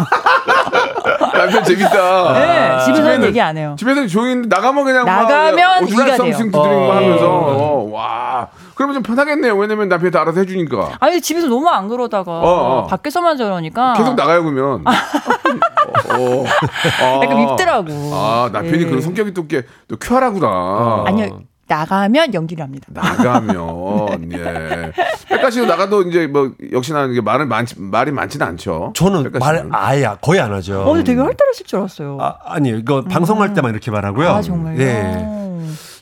남편 1.33 1.63
재밌다. 1.63 2.33
네, 2.33 2.85
집에서는 2.85 3.19
집에는- 3.21 3.23
얘기 3.25 3.39
안 3.39 3.55
해요. 3.55 3.75
집에는 3.77 4.07
조용히 4.07 4.47
나가면 4.47 4.83
그냥 4.83 5.05
나가면 5.05 5.87
이가 5.87 6.05
돼요. 6.17 6.33
드링 6.35 6.51
어. 6.53 6.91
하면서 6.95 7.27
어, 7.29 7.89
와 7.91 8.47
그러면 8.75 8.95
좀 8.95 9.03
편하겠네요. 9.03 9.55
왜냐면 9.55 9.89
남편이 9.89 10.11
다 10.11 10.21
알아서 10.21 10.39
해주니까. 10.39 10.97
아니 10.99 11.21
집에서 11.21 11.47
너무 11.47 11.69
안 11.69 11.87
그러다가 11.87 12.31
어, 12.31 12.79
어. 12.83 12.87
밖에서만 12.87 13.37
저러니까 13.37 13.93
계속 13.93 14.15
나가요 14.15 14.43
그러면. 14.43 14.83
어, 14.87 16.43
아, 17.01 17.19
약간 17.23 17.37
밉더라고. 17.37 17.87
아 18.13 18.49
남편이 18.51 18.83
예. 18.83 18.85
그런 18.87 19.01
성격이 19.01 19.33
또 19.35 19.45
이렇게 19.47 19.67
또 19.87 19.97
쾌활하구나. 19.97 21.03
아니요 21.05 21.41
나가면 21.67 22.33
연기를 22.33 22.63
합니다. 22.63 22.87
나가면 22.93 24.31
예. 24.33 24.91
백가 25.29 25.49
씨도 25.49 25.65
나가도 25.65 26.03
이제 26.03 26.27
뭐 26.27 26.51
역시나 26.71 27.05
이게 27.05 27.21
말을 27.21 27.45
많지 27.45 27.75
말이 27.77 28.11
많지는 28.11 28.45
않죠. 28.47 28.93
저는 28.95 29.31
말. 29.39 29.67
아예 29.71 30.09
거의 30.21 30.39
안 30.39 30.53
하죠. 30.53 30.81
어, 30.83 31.03
되게 31.03 31.19
활달하실 31.19 31.65
줄 31.65 31.79
알았어요. 31.79 32.17
아, 32.21 32.35
아니 32.45 32.69
이거 32.69 33.03
방송할 33.03 33.53
때만 33.53 33.71
이렇게 33.71 33.91
말하고요. 33.91 34.29
아, 34.29 34.41
정말요? 34.41 34.77
네. 34.77 35.33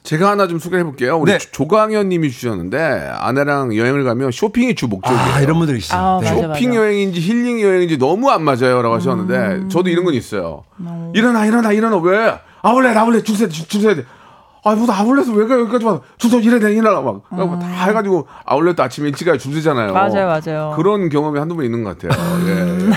제가 0.04 0.30
하나 0.30 0.46
좀 0.48 0.60
소개해 0.60 0.84
볼게요. 0.84 1.18
우리 1.18 1.32
네. 1.32 1.40
조- 1.40 1.50
조강현 1.52 2.10
님이 2.10 2.30
주셨는데 2.30 3.12
아내랑 3.18 3.76
여행을 3.76 4.04
가면 4.04 4.30
쇼핑이 4.32 4.76
주 4.76 4.88
목적이에요. 4.88 5.34
아 5.34 5.40
이런 5.42 5.58
분들이 5.58 5.80
있어요. 5.80 6.00
아, 6.00 6.20
네. 6.22 6.30
맞아. 6.32 6.54
쇼핑 6.54 6.76
여행인지 6.76 7.20
힐링 7.22 7.60
여행인지 7.60 7.98
너무 7.98 8.30
안 8.30 8.44
맞아요라고 8.44 8.94
하셨는데 8.94 9.70
저도 9.70 9.90
이런 9.90 10.06
건 10.06 10.14
있어요. 10.14 10.64
일어나 11.16 11.48
일어나 11.48 11.72
일어나 11.72 11.98
왜? 11.98 12.38
아 12.62 12.70
원래 12.70 12.94
나 12.94 13.04
원래 13.04 13.22
줄 13.24 13.36
서야 13.36 13.48
돼, 13.50 13.54
줄 13.56 13.82
서야 13.82 13.96
돼. 13.96 14.06
뭐 14.74 14.92
아울렛에 14.92 15.32
왜 15.36 15.46
가 15.48 15.60
여기까지 15.60 15.86
와? 15.86 16.00
준서 16.18 16.40
이래 16.40 16.58
내 16.58 16.72
이래라 16.72 17.02
막. 17.02 17.22
그래갖고 17.30 17.60
다 17.60 17.68
해가지고 17.88 18.28
아울렛도 18.46 18.82
아침에 18.82 19.10
일찍 19.10 19.26
가야 19.26 19.38
줄 19.38 19.54
서잖아요. 19.54 19.94
맞아요, 19.94 20.26
맞아요. 20.28 20.74
그런 20.76 21.10
경험이 21.10 21.38
한두 21.38 21.56
번 21.56 21.66
있는 21.66 21.84
것 21.84 21.98
같아요. 22.00 22.20
예. 22.48 22.90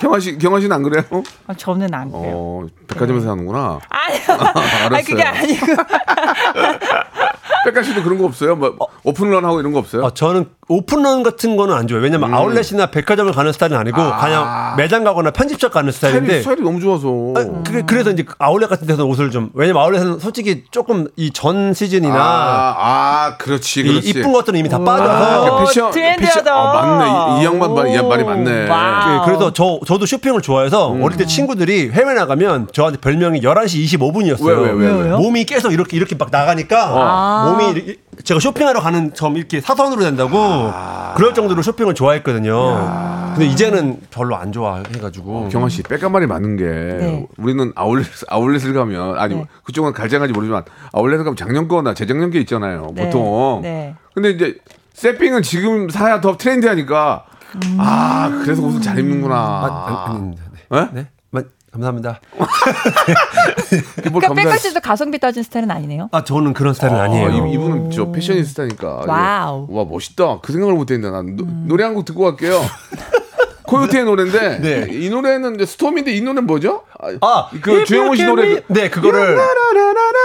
경아 0.00 0.18
씨, 0.18 0.38
경아 0.38 0.58
씨는 0.60 0.74
안 0.74 0.82
그래요? 0.82 1.04
아, 1.46 1.54
저는 1.54 1.92
안 1.94 2.10
그래요. 2.10 2.32
어, 2.34 2.66
백화점에서 2.88 3.30
하는구나. 3.30 3.78
아니요. 3.90 4.20
아니 4.96 5.04
그게 5.04 5.22
알았어요. 5.22 5.44
아니고 5.58 5.66
백가 7.66 7.82
씨도 7.82 8.02
그런 8.02 8.18
거 8.18 8.24
없어요? 8.24 8.56
뭐 8.56 8.74
오픈런 9.04 9.44
하고 9.44 9.60
이런 9.60 9.72
거 9.72 9.78
없어요? 9.78 10.06
아, 10.06 10.10
저는 10.14 10.48
오픈런 10.74 11.24
같은 11.24 11.56
거는 11.56 11.74
안 11.74 11.88
좋아요. 11.88 12.00
왜냐면 12.00 12.32
아울렛이나 12.32 12.86
백화점을 12.92 13.32
가는 13.32 13.52
스타일은 13.52 13.76
아니고 13.76 14.00
아. 14.00 14.18
그냥 14.24 14.74
매장 14.76 15.02
가거나 15.02 15.32
편집샵 15.32 15.72
가는 15.72 15.90
스타일이, 15.90 16.12
스타일인데 16.14 16.42
스타일이 16.42 16.62
너무 16.62 16.80
좋아서. 16.80 17.08
아, 17.36 17.62
그게 17.64 17.82
그래서 17.84 18.10
이제 18.12 18.24
아울렛 18.38 18.68
같은 18.70 18.86
데서 18.86 19.04
옷을 19.04 19.32
좀 19.32 19.50
왜냐면 19.54 19.82
아울렛은 19.82 20.20
솔직히 20.20 20.62
조금 20.70 21.08
이 21.16 21.30
전 21.32 21.74
시즌이나 21.74 22.14
아, 22.16 22.74
아, 22.78 23.36
그렇지, 23.38 23.80
이 23.80 23.82
그렇지. 23.84 24.10
이 24.10 24.12
쁜 24.22 24.32
것들은 24.32 24.58
이미 24.60 24.68
다 24.68 24.76
아, 24.76 24.84
빠져서 24.84 25.58
그 25.58 25.64
패션, 25.64 25.90
트렌디하다. 25.90 26.40
패션, 26.40 26.48
아, 26.48 26.72
맞네. 26.72 27.04
이, 27.04 27.42
이 27.42 27.44
양반 27.46 27.74
말, 27.74 27.88
이 27.88 27.96
양반이 27.96 28.22
맞네. 28.24 28.50
예, 28.62 29.20
그래서 29.24 29.52
저 29.52 29.80
저도 29.86 30.06
쇼핑을 30.06 30.40
좋아해서 30.40 30.92
음. 30.92 31.02
어릴 31.02 31.16
때 31.16 31.26
친구들이 31.26 31.90
해외 31.92 32.14
나가면 32.14 32.68
저한테 32.72 33.00
별명이 33.00 33.40
11시 33.40 33.84
25분이었어요. 33.98 34.62
왜, 34.62 34.70
왜, 34.70 34.90
왜, 34.92 35.02
왜? 35.02 35.16
몸이 35.16 35.44
계속 35.46 35.72
이렇게 35.72 35.96
이렇게 35.96 36.14
막 36.14 36.28
나가니까 36.30 36.90
아. 36.94 37.50
몸이 37.50 37.70
이렇게- 37.72 37.96
제가 38.22 38.38
쇼핑하러 38.38 38.80
가는 38.80 39.14
점 39.14 39.36
이렇게 39.36 39.60
사선으로 39.62 40.02
된다고 40.02 40.36
아. 40.72 41.14
그럴 41.16 41.34
정도로 41.34 41.62
쇼핑을 41.62 41.94
좋아했거든요. 41.94 43.30
근데 43.34 43.46
이제는 43.46 44.00
별로 44.10 44.36
안 44.36 44.52
좋아해가지고 44.52 45.48
경아 45.50 45.68
씨, 45.68 45.82
백가 45.82 46.08
말이 46.08 46.26
맞는 46.26 46.56
게 46.56 46.64
네. 46.64 47.26
우리는 47.38 47.72
아울렛 47.74 48.06
아울렛을 48.28 48.74
가면 48.74 49.18
아니 49.18 49.36
네. 49.36 49.46
그쪽은 49.64 49.92
갈장한지 49.92 50.32
모르지만 50.32 50.64
아울렛을 50.92 51.24
가면 51.24 51.36
작년 51.36 51.68
거나 51.68 51.94
재작년 51.94 52.30
게 52.30 52.40
있잖아요. 52.40 52.90
네. 52.94 53.04
보통. 53.04 53.60
네. 53.62 53.94
근데 54.14 54.30
이제 54.30 54.58
쇼핑은 54.94 55.42
지금 55.42 55.88
사야 55.88 56.20
더 56.20 56.36
트렌디하니까 56.36 57.24
아 57.78 58.40
그래서 58.42 58.62
옷을 58.62 58.80
잘 58.80 58.98
입는구나. 58.98 59.34
아, 59.36 60.04
아니, 60.08 60.16
아닙니다. 60.16 60.44
네. 60.70 60.88
네? 60.92 61.08
감사합니다. 61.72 62.20
뭘 62.36 62.48
그러니까 64.20 64.28
감사- 64.28 64.34
빽가 64.42 64.56
씨도 64.56 64.80
가성비 64.80 65.18
따진 65.18 65.42
스타일은 65.42 65.70
아니네요. 65.70 66.08
아 66.12 66.24
저는 66.24 66.52
그런 66.52 66.74
스타일은 66.74 66.98
아, 66.98 67.04
아니에요. 67.04 67.46
이- 67.46 67.52
이분은 67.54 67.90
저 67.90 68.10
패셔니스타니까. 68.10 69.04
wow. 69.06 69.66
와 69.70 69.84
멋있다. 69.84 70.40
그 70.42 70.52
생각을 70.52 70.74
못했는데 70.74 71.10
난 71.14 71.36
노, 71.36 71.44
노래 71.66 71.84
한 71.84 71.94
곡 71.94 72.04
듣고 72.04 72.24
갈게요. 72.24 72.60
코요태의 73.70 74.04
노래인데 74.04 74.58
네. 74.58 74.86
이 74.90 75.08
노래는 75.10 75.54
이제 75.54 75.64
스톰인데 75.64 76.12
이 76.12 76.20
노래는 76.22 76.44
뭐죠? 76.44 76.82
아, 77.20 77.48
그 77.62 77.84
주영훈 77.84 78.16
씨 78.16 78.24
노래. 78.24 78.62
네, 78.66 78.90
그거를 78.90 79.36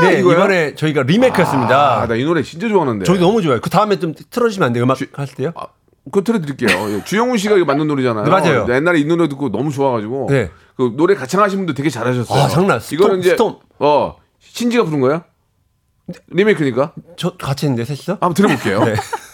네, 0.02 0.20
이거요? 0.20 0.34
이번에 0.34 0.74
저희가 0.76 1.04
리메이크했습니다. 1.04 2.02
아, 2.02 2.08
나 2.08 2.16
이 2.16 2.24
노래 2.24 2.42
진짜 2.42 2.68
좋아하는데. 2.68 3.06
저희 3.06 3.20
너무 3.20 3.44
좋아요. 3.44 3.62
그 3.62 3.70
다음에 3.70 4.00
좀 4.00 4.16
틀어주시면 4.32 4.66
안 4.66 4.74
돼요? 4.74 4.84
음악 4.84 4.98
할 5.14 5.28
때요? 5.28 5.52
아, 5.56 5.68
그거 6.06 6.22
틀어드릴게요. 6.22 6.70
예, 6.92 7.04
주영훈 7.04 7.38
씨가 7.38 7.56
이거 7.58 7.66
만든 7.66 7.88
노래잖아요. 7.88 8.24
네, 8.26 8.30
맞아요. 8.30 8.68
옛날에 8.70 9.00
이 9.00 9.06
노래 9.06 9.28
듣고 9.28 9.52
너무 9.52 9.72
좋아가지고. 9.72 10.28
네. 10.30 10.52
그 10.78 10.94
노래 10.96 11.16
가창하신 11.16 11.60
분도 11.60 11.74
되게 11.74 11.90
잘하셨어요. 11.90 12.44
아, 12.44 12.48
장난. 12.48 12.80
스톰, 12.80 12.96
이거는 12.98 13.20
이제 13.20 13.32
스톰. 13.32 13.58
어 13.80 14.16
신지가 14.40 14.84
부른 14.84 15.00
거야? 15.02 15.24
리메이크니까. 16.28 16.94
저 17.18 17.36
같이 17.38 17.66
했는데 17.66 17.86
셋이서? 17.86 18.14
한번 18.22 18.34
들어볼게요. 18.36 18.84
네. 18.86 18.96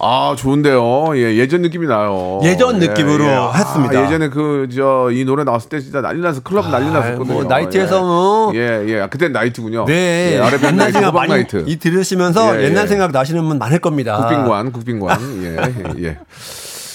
아 0.00 0.34
좋은데요. 0.38 1.16
예 1.16 1.34
예전 1.36 1.62
느낌이 1.62 1.86
나요. 1.86 2.40
예전 2.44 2.78
느낌으로 2.78 3.24
했습니다. 3.52 3.98
아, 3.98 4.04
예전에 4.04 4.28
그 4.28 4.68
저 4.70 5.08
이 5.10 5.24
노래 5.24 5.42
나왔을 5.44 5.68
때 5.70 5.80
진짜 5.80 6.00
난리 6.00 6.20
나서 6.20 6.40
클럽 6.40 6.68
난리 6.70 6.90
났었거든요. 6.90 7.34
뭐 7.34 7.44
나이트에서 7.44 8.02
뭐 8.02 8.52
예 8.54 8.84
예. 8.86 9.06
그때 9.10 9.28
나이트군요. 9.28 9.84
네, 9.86 10.34
예, 10.36 10.50
밴 10.58 10.62
옛날 10.72 10.76
나이트, 10.76 10.92
생각 10.92 11.14
많이 11.14 11.30
나이트. 11.32 11.64
이 11.66 11.76
들으시면서 11.76 12.60
예, 12.60 12.64
옛날 12.66 12.84
예. 12.84 12.88
생각 12.88 13.10
나시는 13.10 13.46
분 13.48 13.58
많을 13.58 13.78
겁니다. 13.80 14.16
국빈관, 14.18 14.72
국빈관. 14.72 15.42
예, 15.42 15.56
예, 16.00 16.04
예. 16.04 16.18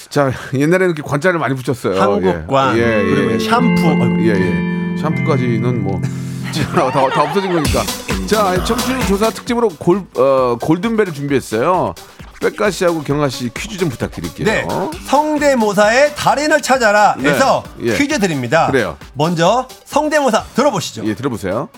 자, 0.08 0.30
옛날에는 0.54 0.94
이렇게 0.94 1.02
관자를 1.02 1.38
많이 1.40 1.54
붙였어요. 1.56 2.00
한국관 2.00 2.76
예, 2.78 2.82
예, 2.82 3.04
그리고 3.04 3.32
예. 3.32 3.38
샴푸. 3.38 3.86
아이고. 3.88 4.16
예, 4.20 4.28
예. 4.30 4.96
샴푸까지는 5.02 5.82
뭐. 5.82 6.00
자, 6.54 6.90
다, 6.90 7.08
다 7.10 7.22
없어진 7.24 7.52
거니까. 7.52 7.82
자, 8.26 8.62
청취율 8.62 9.00
조사 9.06 9.28
특집으로 9.30 9.68
골, 9.70 10.02
어, 10.16 10.56
골든벨을 10.60 11.12
준비했어요. 11.12 11.94
백가 12.44 12.70
씨하고 12.70 13.02
경아 13.02 13.28
씨 13.28 13.52
퀴즈 13.54 13.78
좀 13.78 13.88
부탁드릴게요. 13.88 14.44
네. 14.46 14.66
성대모사의 15.06 16.14
달인을 16.14 16.60
찾아라 16.60 17.16
네. 17.16 17.30
해서 17.30 17.64
예. 17.80 17.94
퀴즈 17.94 18.18
드립니다. 18.18 18.66
그래요. 18.70 18.98
먼저 19.14 19.66
성대모사 19.84 20.42
들어보시죠. 20.54 21.06
예, 21.06 21.14
들어보세요. 21.14 21.70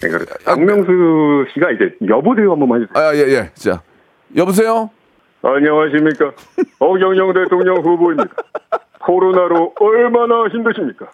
그러니까 0.00 0.34
박명수 0.44 1.46
씨가 1.54 1.72
이제 1.72 1.96
여보세요 2.08 2.52
한 2.52 2.60
번만 2.60 2.82
해주세요. 2.82 3.04
아, 3.04 3.14
예, 3.14 3.18
예. 3.32 3.50
자, 3.54 3.82
여보세요? 4.36 4.90
안녕하십니까. 5.42 6.32
어경영 6.78 7.32
대통령 7.32 7.78
후보입니다. 7.78 8.30
코로나로 9.00 9.74
얼마나 9.80 10.46
힘드십니까? 10.48 11.10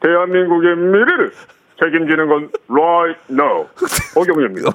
대한민국의 0.00 0.76
미래를 0.76 1.32
책임지는 1.78 2.28
건 2.28 2.50
right 2.68 3.20
now. 3.30 3.66
어경영입니다. 4.16 4.70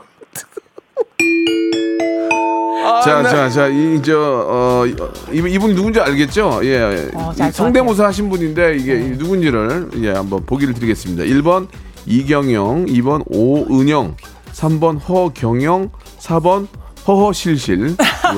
자, 3.04 3.22
네. 3.22 3.30
자, 3.30 3.50
자, 3.50 3.68
이, 3.68 4.02
저, 4.02 4.18
어, 4.48 4.84
이분, 5.32 5.50
이분 5.50 5.76
누군지 5.76 6.00
알겠죠? 6.00 6.62
예. 6.64 7.10
어, 7.14 7.32
이잘 7.34 7.52
성대모사 7.52 8.06
하신 8.06 8.30
분인데, 8.30 8.78
이게 8.78 8.96
이 8.96 9.10
누군지를, 9.18 9.90
예, 10.04 10.12
한번 10.12 10.46
보기를 10.46 10.74
드리겠습니다. 10.74 11.24
1번 11.24 11.68
이경영, 12.06 12.86
2번 12.86 13.24
오은영, 13.28 14.16
3번 14.54 15.00
허경영, 15.08 15.90
4번 16.20 16.68
허허실실. 17.06 17.96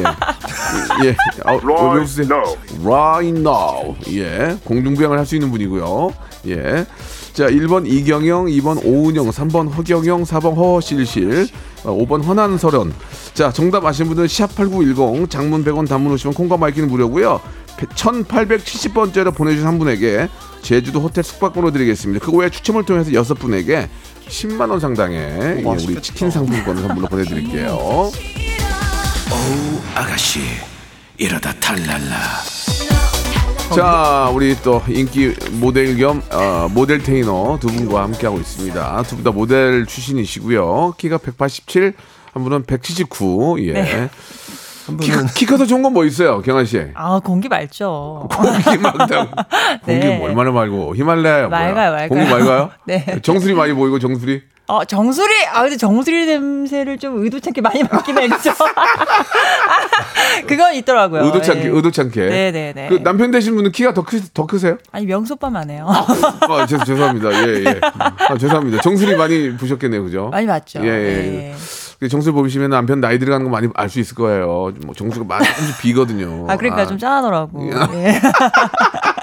예. 1.03 1.07
예. 1.07 1.15
아, 1.43 1.51
왜 1.53 1.59
Right 1.61 2.01
웃으세요? 2.01 2.25
now. 2.27 2.55
Right 2.83 3.39
now. 3.39 3.95
예. 4.09 4.57
공중부양을 4.63 5.19
할 5.19 5.25
수 5.25 5.35
있는 5.35 5.51
분이고요. 5.51 6.11
예. 6.47 6.85
자, 7.35 7.47
1번 7.47 7.85
이경영, 7.85 8.45
2번 8.45 8.79
오은영, 8.85 9.29
3번 9.29 9.69
허경영, 9.69 10.23
4번 10.23 10.55
허허실실, 10.55 11.49
어, 11.83 11.91
5번 11.91 12.23
허난설현. 12.23 12.93
자, 13.33 13.51
정답 13.51 13.85
아시는 13.85 14.07
분들은 14.07 14.27
샵8910 14.29 15.29
장문 15.29 15.65
100원 15.65 15.85
단문 15.85 16.13
50원 16.13 16.33
콩과 16.33 16.55
마이케이는 16.55 16.87
무료고요. 16.87 17.41
1870번째로 17.75 19.35
보내주신 19.35 19.67
한 19.67 19.77
분에게 19.77 20.29
제주도 20.61 21.01
호텔 21.01 21.25
숙박권을 21.25 21.73
드리겠습니다. 21.73 22.25
그 22.25 22.31
외에 22.31 22.49
추첨을 22.49 22.85
통해서 22.85 23.11
여섯 23.11 23.33
분에게 23.33 23.89
10만 24.29 24.69
원 24.69 24.79
상당의 24.79 25.19
예, 25.59 25.63
우리 25.65 26.01
치킨 26.01 26.31
상품권을 26.31 26.83
선물로 26.83 27.07
보내드릴게요. 27.07 28.11
아가씨 29.93 30.39
이러다 31.17 31.51
탈랄라 31.59 32.15
자, 33.73 34.29
우리 34.33 34.55
또 34.63 34.81
인기 34.87 35.33
모델 35.53 35.97
겸 35.97 36.21
어, 36.31 36.67
모델 36.73 37.01
테이너 37.03 37.57
두 37.59 37.67
분과 37.67 38.03
함께하고 38.03 38.39
있습니다. 38.39 39.03
두 39.03 39.15
분 39.17 39.23
다 39.23 39.31
모델 39.31 39.85
출신이시고요. 39.85 40.93
키가 40.97 41.17
187, 41.17 41.93
한 42.33 42.43
분은 42.43 42.63
179. 42.65 43.57
예. 43.61 43.73
네. 43.73 44.09
키가, 45.01 45.25
키 45.35 45.45
커서 45.47 45.65
좋은 45.65 45.81
건 45.81 45.91
뭐 45.93 46.05
있어요, 46.05 46.41
경아 46.41 46.63
씨? 46.63 46.79
아 46.93 47.19
공기 47.23 47.49
맑죠. 47.49 48.29
공기 48.31 48.77
맑다고. 48.77 49.31
공기 49.83 50.05
네. 50.07 50.17
뭐 50.19 50.27
얼마나 50.29 50.51
맑고 50.51 50.95
히말라야? 50.95 51.47
맑아요, 51.49 51.73
맑아요. 51.91 52.09
공기 52.09 52.29
맑아요? 52.29 52.69
네. 52.85 53.19
정수리 53.23 53.55
많이 53.55 53.73
보이고 53.73 53.97
정수리? 53.99 54.41
어, 54.67 54.83
정수리, 54.83 55.31
아, 55.53 55.61
근데 55.61 55.77
정수리 55.77 56.25
냄새를 56.25 56.97
좀 56.97 57.23
의도찮게 57.23 57.61
많이 57.61 57.83
맡긴 57.83 58.17
했죠. 58.17 58.51
그건 60.47 60.73
있더라고요. 60.73 61.23
의도찮게, 61.25 61.65
예. 61.65 61.67
의도찮게. 61.69 62.25
네네네. 62.29 62.87
그 62.89 62.95
남편 63.03 63.29
되신 63.29 63.55
분은 63.55 63.71
키가 63.71 63.93
더, 63.93 64.01
크, 64.03 64.19
더 64.33 64.47
크세요? 64.47 64.77
아니, 64.91 65.05
명소빠만 65.05 65.69
해요. 65.69 65.87
아, 65.87 66.65
죄, 66.65 66.77
죄송합니다. 66.83 67.31
예, 67.47 67.63
예. 67.65 67.79
아, 67.83 68.37
죄송합니다. 68.37 68.81
정수리 68.81 69.15
많이 69.15 69.55
부셨겠네요, 69.55 70.03
그죠? 70.03 70.29
많이 70.29 70.47
맞죠. 70.47 70.79
예, 70.83 70.87
예. 70.89 71.55
그 71.99 72.09
정수리 72.09 72.33
보시면 72.33 72.71
남편 72.71 72.99
나이 72.99 73.19
들어가는 73.19 73.45
거 73.45 73.51
많이 73.51 73.69
알 73.75 73.87
수 73.89 73.99
있을 73.99 74.15
거예요. 74.15 74.71
뭐 74.83 74.93
정수가 74.95 75.25
많이 75.25 75.45
비거든요. 75.81 76.47
아, 76.49 76.57
그러니까 76.57 76.85
좀 76.87 76.97
짠하더라고. 76.97 77.69
예. 77.93 78.19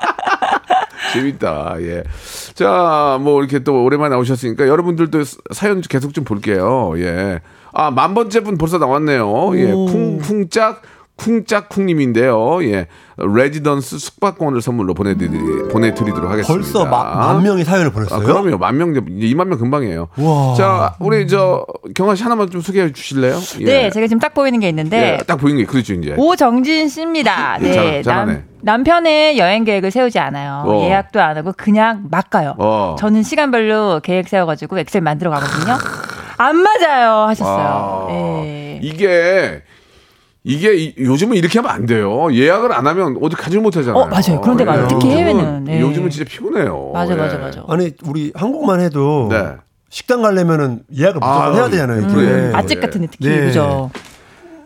예. 1.14 1.20
재밌다. 1.20 1.76
예. 1.80 2.02
자, 2.54 3.18
뭐 3.20 3.40
이렇게 3.40 3.60
또 3.60 3.84
오랜만에 3.84 4.14
나오셨으니까 4.14 4.68
여러분들도 4.68 5.22
사연 5.52 5.80
계속 5.80 6.14
좀 6.14 6.24
볼게요. 6.24 6.92
예. 6.96 7.40
아, 7.72 7.90
만 7.90 8.14
번째 8.14 8.40
분 8.40 8.58
벌써 8.58 8.78
나왔네요. 8.78 9.56
예. 9.56 9.72
쿵쿵짝 9.72 10.82
쿵짝쿵님인데요. 11.22 12.64
예. 12.64 12.86
레지던스 13.16 13.98
숙박권을 13.98 14.60
선물로 14.62 14.94
보내드리, 14.94 15.30
보내드리도록 15.70 16.30
하겠습니다. 16.30 16.52
벌써 16.52 16.84
마- 16.86 17.14
만 17.34 17.42
명이 17.42 17.62
사연을 17.64 17.92
보냈어요? 17.92 18.18
아, 18.20 18.22
그럼요. 18.22 18.56
만 18.58 18.76
명, 18.76 18.90
이제 18.90 19.26
2만 19.34 19.46
명 19.46 19.58
금방이에요. 19.58 20.08
우와. 20.16 20.54
자, 20.54 20.94
우리 20.98 21.26
저 21.28 21.64
경아 21.94 22.14
씨 22.14 22.22
하나만 22.22 22.50
좀 22.50 22.60
소개해 22.60 22.92
주실래요? 22.92 23.38
예. 23.60 23.64
네, 23.64 23.90
제가 23.90 24.06
지금 24.06 24.18
딱 24.18 24.34
보이는 24.34 24.58
게 24.58 24.68
있는데 24.68 25.18
예, 25.20 25.24
딱 25.24 25.36
보이는 25.36 25.60
게 25.60 25.66
그렇죠, 25.66 25.92
이제. 25.94 26.14
오정진 26.16 26.88
씨입니다. 26.88 27.58
예, 27.60 27.64
네, 27.64 27.72
잘- 27.74 28.02
잘하네. 28.02 28.32
남, 28.32 28.42
남편의 28.62 29.38
여행 29.38 29.64
계획을 29.64 29.90
세우지 29.90 30.18
않아요. 30.18 30.64
어. 30.66 30.82
예약도 30.84 31.20
안 31.20 31.36
하고 31.36 31.52
그냥 31.56 32.04
막 32.10 32.30
가요. 32.30 32.54
어. 32.58 32.96
저는 32.98 33.22
시간별로 33.22 34.00
계획 34.02 34.28
세워가지고 34.28 34.78
엑셀 34.80 35.00
만들어 35.02 35.30
가거든요. 35.30 35.76
안 36.38 36.56
맞아요 36.56 37.26
하셨어요. 37.28 38.06
아, 38.10 38.12
예. 38.14 38.80
이게 38.82 39.62
이게 40.44 40.74
이- 40.74 40.94
요즘은 40.98 41.36
이렇게 41.36 41.60
하면 41.60 41.70
안 41.72 41.86
돼요. 41.86 42.28
예약을 42.32 42.72
안 42.72 42.86
하면 42.86 43.16
어디 43.22 43.36
가질 43.36 43.60
못하잖아요. 43.60 43.94
어, 44.02 44.06
맞아요. 44.08 44.40
그런데 44.40 44.64
많아요. 44.64 44.88
특히 44.88 45.10
해외는, 45.10 45.64
네. 45.64 45.80
요즘은 45.80 46.10
진짜 46.10 46.28
피곤해요. 46.28 46.90
맞아, 46.92 47.12
예. 47.12 47.16
맞아, 47.16 47.38
맞아. 47.38 47.64
아니 47.68 47.92
우리 48.06 48.32
한국만 48.34 48.80
해도 48.80 49.28
네. 49.30 49.52
식당 49.88 50.22
가려면은 50.22 50.80
예약을 50.96 51.20
무조건 51.20 51.30
아, 51.42 51.52
해야 51.54 51.68
되잖아요. 51.70 52.06
그래. 52.12 52.28
음, 52.46 52.52
맛집 52.52 52.80
같은 52.80 53.06
특히 53.10 53.28
네. 53.28 53.40
그죠. 53.46 53.90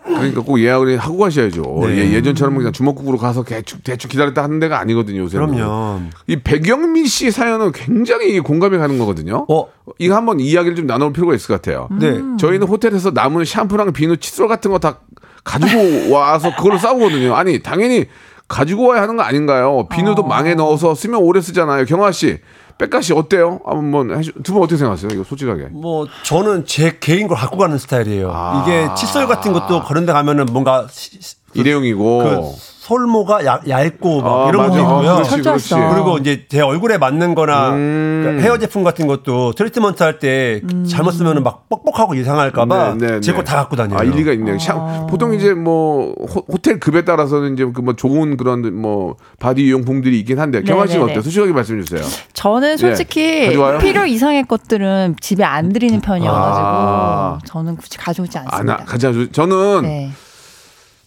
그러니까 0.04 0.40
꼭 0.42 0.60
예약을 0.60 0.98
하고 0.98 1.18
가셔야죠. 1.18 1.62
네. 1.82 1.96
예, 1.98 2.12
예전처럼 2.12 2.54
그냥 2.56 2.72
주먹국으로 2.72 3.18
가서 3.18 3.42
대충, 3.42 3.80
대충 3.82 4.08
기다렸다 4.08 4.40
하는 4.44 4.60
데가 4.60 4.78
아니거든요. 4.78 5.22
요새는. 5.22 5.56
그럼요. 5.56 6.00
이 6.28 6.36
백영민 6.36 7.06
씨 7.06 7.32
사연은 7.32 7.72
굉장히 7.72 8.38
공감이 8.38 8.78
가는 8.78 8.98
거거든요. 8.98 9.46
어, 9.48 9.66
이거 9.98 10.14
한번 10.14 10.38
이야기를 10.38 10.76
좀 10.76 10.86
나눠볼 10.86 11.12
필요가 11.12 11.34
있을 11.34 11.48
것 11.48 11.54
같아요. 11.60 11.88
네. 11.98 12.20
저희는 12.38 12.68
호텔에서 12.68 13.10
남은 13.10 13.44
샴푸랑 13.44 13.92
비누, 13.92 14.18
칫솔 14.18 14.46
같은 14.46 14.70
거 14.70 14.78
다 14.78 15.00
가지고 15.46 16.12
와서 16.12 16.54
그걸로 16.54 16.76
싸우거든요. 16.76 17.34
아니 17.34 17.62
당연히 17.62 18.06
가지고 18.48 18.88
와야 18.88 19.02
하는 19.02 19.16
거 19.16 19.22
아닌가요? 19.22 19.86
비누도 19.88 20.24
망에 20.24 20.54
넣어서 20.54 20.94
쓰면 20.94 21.20
오래 21.20 21.40
쓰잖아요. 21.40 21.84
경아 21.86 22.12
씨, 22.12 22.38
백가 22.78 23.00
씨 23.00 23.12
어때요? 23.12 23.60
한번 23.64 24.08
해주- 24.08 24.42
두분 24.44 24.62
어떻게 24.62 24.76
생각하세요? 24.76 25.10
이거 25.12 25.24
솔직하게. 25.24 25.68
뭐 25.72 26.06
저는 26.24 26.66
제 26.66 26.98
개인 27.00 27.26
걸 27.28 27.36
갖고 27.38 27.56
가는 27.56 27.78
스타일이에요. 27.78 28.30
아. 28.32 28.64
이게 28.66 28.88
칫솔 28.96 29.26
같은 29.26 29.52
것도 29.52 29.84
그런 29.84 30.04
데 30.04 30.12
가면은 30.12 30.46
뭔가 30.46 30.86
시- 30.90 31.20
시- 31.20 31.36
그, 31.52 31.58
일회용이고. 31.60 32.18
그 32.18 32.75
솔모가 32.86 33.44
얇, 33.44 33.68
얇고 33.68 34.20
막 34.22 34.46
아, 34.46 34.48
이런 34.48 34.68
맞아. 34.68 34.76
거 34.76 34.78
있고요. 34.80 35.10
아, 35.10 35.22
그렇지. 35.24 35.42
그렇지. 35.42 35.74
그리고 35.74 36.18
이제 36.18 36.46
제 36.48 36.60
얼굴에 36.60 36.98
맞는 36.98 37.34
거나 37.34 37.70
음. 37.70 38.20
그러니까 38.22 38.44
헤어 38.44 38.58
제품 38.58 38.84
같은 38.84 39.08
것도 39.08 39.52
트리트먼트 39.54 40.00
할때 40.04 40.60
잘못 40.88 41.10
쓰면 41.10 41.42
막 41.42 41.68
뻑뻑하고 41.68 42.14
이상할까봐 42.14 42.94
네, 42.94 43.06
네, 43.06 43.20
제거 43.20 43.38
네. 43.38 43.44
다 43.44 43.56
갖고 43.56 43.74
다녀요. 43.74 43.98
아, 43.98 44.04
일리가 44.04 44.30
있네요. 44.34 44.56
샴- 44.60 45.08
보통 45.08 45.34
이제 45.34 45.52
뭐 45.52 46.14
호, 46.14 46.58
텔 46.58 46.78
급에 46.78 47.04
따라서는 47.04 47.54
이제 47.54 47.64
그 47.64 47.82
뭐 47.82 47.94
좋은 47.94 48.36
그런 48.36 48.80
뭐 48.80 49.16
바디 49.40 49.68
용품들이 49.70 50.18
있긴 50.20 50.38
한데 50.38 50.62
경아 50.62 50.86
씨는 50.86 50.86
네, 50.86 50.96
네, 50.98 51.02
어때요? 51.12 51.16
네. 51.16 51.22
솔직하게 51.22 51.52
말씀해 51.52 51.82
주세요. 51.82 52.02
저는 52.34 52.76
솔직히 52.76 53.20
예. 53.20 53.46
가져와요? 53.46 53.78
필요 53.78 54.06
이상의 54.06 54.44
것들은 54.46 55.16
집에 55.20 55.42
안 55.42 55.72
들이는 55.72 56.00
편이어가지고 56.00 56.66
아. 56.66 57.38
저는 57.46 57.76
굳이 57.76 57.98
가져오지 57.98 58.38
안 58.38 58.44
않습니다. 58.48 58.74
아, 58.80 58.84
가져 58.84 59.12
저는 59.32 59.82
네. 59.82 60.10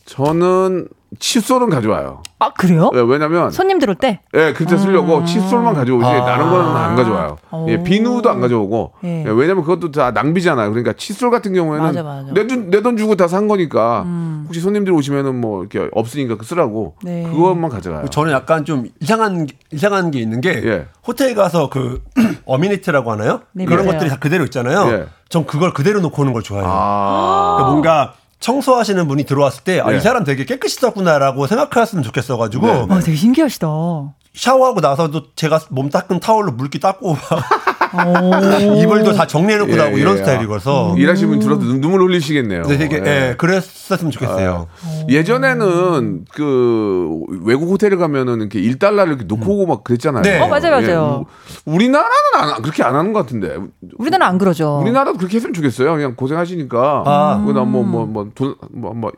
저는 0.05 0.87
칫솔은 1.17 1.69
가져와요. 1.69 2.21
아 2.37 2.53
그래요? 2.53 2.91
예, 2.93 2.99
왜냐면 3.01 3.49
손님 3.49 3.79
들어올 3.79 3.95
때? 3.95 4.19
예, 4.35 4.53
그때 4.53 4.77
쓰려고 4.77 5.25
칫솔만 5.25 5.73
가져오지 5.73 6.05
아. 6.05 6.23
다른 6.23 6.49
거는 6.49 6.75
안 6.75 6.95
가져와요. 6.95 7.37
오. 7.51 7.65
예, 7.69 7.81
비누도 7.83 8.29
안 8.29 8.39
가져오고. 8.39 8.93
예. 9.05 9.25
예, 9.25 9.29
왜냐면 9.31 9.63
그것도 9.63 9.91
다 9.91 10.11
낭비잖아요. 10.11 10.69
그러니까 10.69 10.93
칫솔 10.93 11.31
같은 11.31 11.53
경우에는 11.53 11.85
맞아, 11.85 12.03
맞아. 12.03 12.31
내돈 12.31 12.95
주고 12.97 13.15
다 13.15 13.27
산 13.27 13.47
거니까 13.47 14.05
혹시 14.45 14.59
손님들 14.61 14.93
오시면은 14.93 15.39
뭐 15.41 15.61
이렇게 15.61 15.87
없으니까 15.91 16.37
그 16.37 16.45
쓰라고 16.45 16.95
네. 17.03 17.23
그것만 17.23 17.69
가져가요. 17.69 18.07
저는 18.07 18.31
약간 18.31 18.63
좀 18.65 18.85
이상한 19.01 19.45
게- 19.45 19.55
이상한 19.71 20.11
게 20.11 20.19
있는 20.19 20.41
게 20.41 20.49
예. 20.63 20.85
호텔 21.07 21.33
가서 21.35 21.69
그 21.69 22.01
어미니트라고 22.45 23.11
하나요? 23.11 23.41
네, 23.51 23.65
그런 23.65 23.85
맞아요. 23.85 23.93
것들이 23.93 24.09
다 24.09 24.17
그대로 24.19 24.43
있잖아요. 24.45 24.87
예. 24.93 25.05
전 25.27 25.45
그걸 25.45 25.73
그대로 25.73 25.99
놓고 26.01 26.21
오는 26.21 26.33
걸 26.33 26.41
좋아해요. 26.43 26.67
아. 26.71 27.55
그러니까 27.57 27.69
뭔가 27.71 28.13
청소하시는 28.39 29.07
분이 29.07 29.25
들어왔을 29.25 29.63
때, 29.63 29.79
아, 29.79 29.91
네. 29.91 29.97
이 29.97 30.01
사람 30.01 30.23
되게 30.23 30.45
깨끗이 30.45 30.75
썼구나라고 30.75 31.47
생각하셨으면 31.47 32.03
좋겠어가지고, 32.03 32.67
네, 32.67 32.85
와 32.89 32.99
되게 32.99 33.17
신기하시다. 33.17 33.67
샤워하고 34.33 34.79
나서도 34.79 35.33
제가 35.35 35.59
몸 35.69 35.89
닦은 35.89 36.19
타월로 36.19 36.53
물기 36.53 36.79
닦고, 36.79 37.17
이불도 38.81 39.13
다 39.13 39.25
정리해놓고 39.27 39.71
예, 39.71 39.75
나오고 39.75 39.97
예. 39.97 40.01
이런 40.01 40.17
스타일이거서. 40.17 40.95
일하시는 40.97 41.29
분 41.29 41.39
들어도 41.39 41.65
눈- 41.65 41.81
눈물 41.81 42.01
흘리시겠네요. 42.03 42.63
근데 42.63 42.77
되게, 42.77 42.97
예. 43.05 43.29
예, 43.29 43.35
그랬었으면 43.37 44.11
좋겠어요. 44.11 44.67
예전에는 45.09 46.25
그 46.33 47.19
외국 47.43 47.69
호텔에 47.69 47.95
가면은 47.95 48.39
이렇게 48.41 48.59
1달러를 48.61 49.07
이렇게 49.09 49.23
놓고 49.25 49.53
오고 49.53 49.65
막 49.67 49.83
그랬잖아요. 49.83 50.21
네. 50.23 50.39
어, 50.39 50.47
맞아요, 50.47 50.71
맞아요. 50.71 51.25
우- 51.65 51.73
우리나라는 51.73 52.11
안, 52.35 52.61
그렇게 52.61 52.83
안 52.83 52.95
하는 52.95 53.13
것 53.13 53.19
같은데. 53.21 53.55
우리나라 53.97 54.27
안 54.27 54.37
그러죠. 54.37 54.79
우리나라도 54.81 55.17
그렇게 55.17 55.37
했으면 55.37 55.53
좋겠어요. 55.53 55.93
그냥 55.95 56.15
고생하시니까. 56.15 57.03
아. 57.05 57.43
그다음 57.45 57.71
뭐 57.71 57.83
뭐 57.83 58.05
뭐 58.05 58.29
돈 58.35 58.55
뭐 58.73 58.93
뭐 58.93 59.11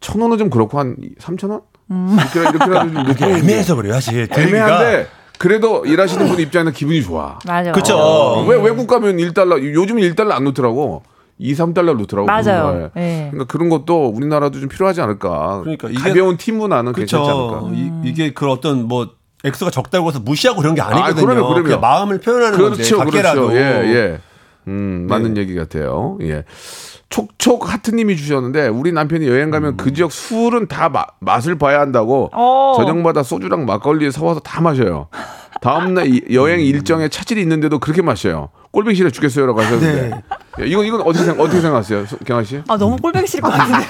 천 0.00 0.20
원은 0.22 0.38
좀 0.38 0.48
그렇고 0.48 0.78
한 0.78 0.96
삼천 1.18 1.50
원? 1.50 1.60
이렇게 1.90 2.40
이렇게라도 2.40 2.80
좀 2.90 2.94
놓고 2.94 3.00
오는 3.02 3.14
게 3.14 3.24
애매해서 3.26 3.76
그래요, 3.76 3.92
사실. 3.94 4.26
애매한데 4.32 5.06
그래도 5.44 5.86
일하시는 5.86 6.28
분 6.28 6.38
입장에서 6.38 6.70
기분이 6.76 7.02
좋아. 7.02 7.38
맞아. 7.46 7.72
그쵸. 7.72 7.96
어, 7.96 8.44
왜 8.44 8.60
외국 8.62 8.86
가면 8.86 9.16
1달러 9.16 9.58
요즘은 9.74 10.02
1달러 10.02 10.32
안 10.32 10.44
놓더라고. 10.44 11.02
2, 11.38 11.54
3달러 11.54 11.96
놓더라고. 11.96 12.26
맞아요. 12.26 12.90
예. 12.98 13.00
예. 13.00 13.28
그러니까 13.30 13.50
그런 13.50 13.70
것도 13.70 14.08
우리나라도 14.08 14.60
좀 14.60 14.68
필요하지 14.68 15.00
않을까. 15.00 15.60
그러니까 15.62 15.88
이게- 15.88 15.98
가벼운 15.98 16.36
팀 16.36 16.58
문화는 16.58 16.92
괜찮지 16.92 17.30
않을까. 17.30 17.60
그렇죠. 17.60 17.70
이, 17.74 17.90
이게 18.04 18.34
그 18.34 18.50
어떤 18.50 18.86
뭐, 18.86 19.08
액수가 19.42 19.70
적다고 19.70 20.08
해서 20.10 20.20
무시하고 20.20 20.60
그런 20.60 20.74
게 20.74 20.82
아니거든요. 20.82 21.24
그럼요, 21.26 21.46
그럼요. 21.48 21.62
그냥 21.64 21.80
마음을 21.80 22.18
표현하는 22.20 22.58
건데, 22.58 22.76
그렇죠, 22.76 22.98
밖에라도. 22.98 23.46
그렇죠. 23.48 23.56
예, 23.56 23.94
예. 23.94 24.18
음, 24.68 25.06
맞는 25.08 25.32
네. 25.32 25.40
얘기 25.40 25.54
같아요. 25.54 26.18
예. 26.20 26.44
촉촉 27.10 27.70
하트님이 27.72 28.16
주셨는데 28.16 28.68
우리 28.68 28.92
남편이 28.92 29.26
여행 29.28 29.50
가면 29.50 29.72
음. 29.72 29.76
그 29.76 29.92
지역 29.92 30.12
술은 30.12 30.68
다 30.68 30.88
마- 30.88 31.04
맛을 31.18 31.58
봐야 31.58 31.80
한다고 31.80 32.30
어. 32.32 32.74
저녁마다 32.76 33.22
소주랑 33.24 33.66
막걸리 33.66 34.10
사와서 34.12 34.40
다 34.40 34.60
마셔요. 34.60 35.08
다음날 35.60 36.06
이- 36.06 36.22
여행 36.32 36.60
일정에 36.60 37.08
차질이 37.08 37.42
있는데도 37.42 37.80
그렇게 37.80 38.00
마셔요. 38.00 38.48
꼴보기 38.70 38.94
싫어 38.94 39.10
죽겠어요라고 39.10 39.60
하셨는데 39.60 40.08
네. 40.10 40.22
예, 40.60 40.66
이건 40.66 40.86
이건 40.86 41.00
어떻게 41.02 41.24
생각 41.24 41.42
어떻게 41.42 41.60
생각하세요, 41.60 42.06
소- 42.06 42.16
경아 42.18 42.44
씨? 42.44 42.62
아 42.68 42.76
너무 42.78 42.96
꼴보기 42.96 43.26
싫을 43.26 43.42
것 43.42 43.50
같은데. 43.50 43.84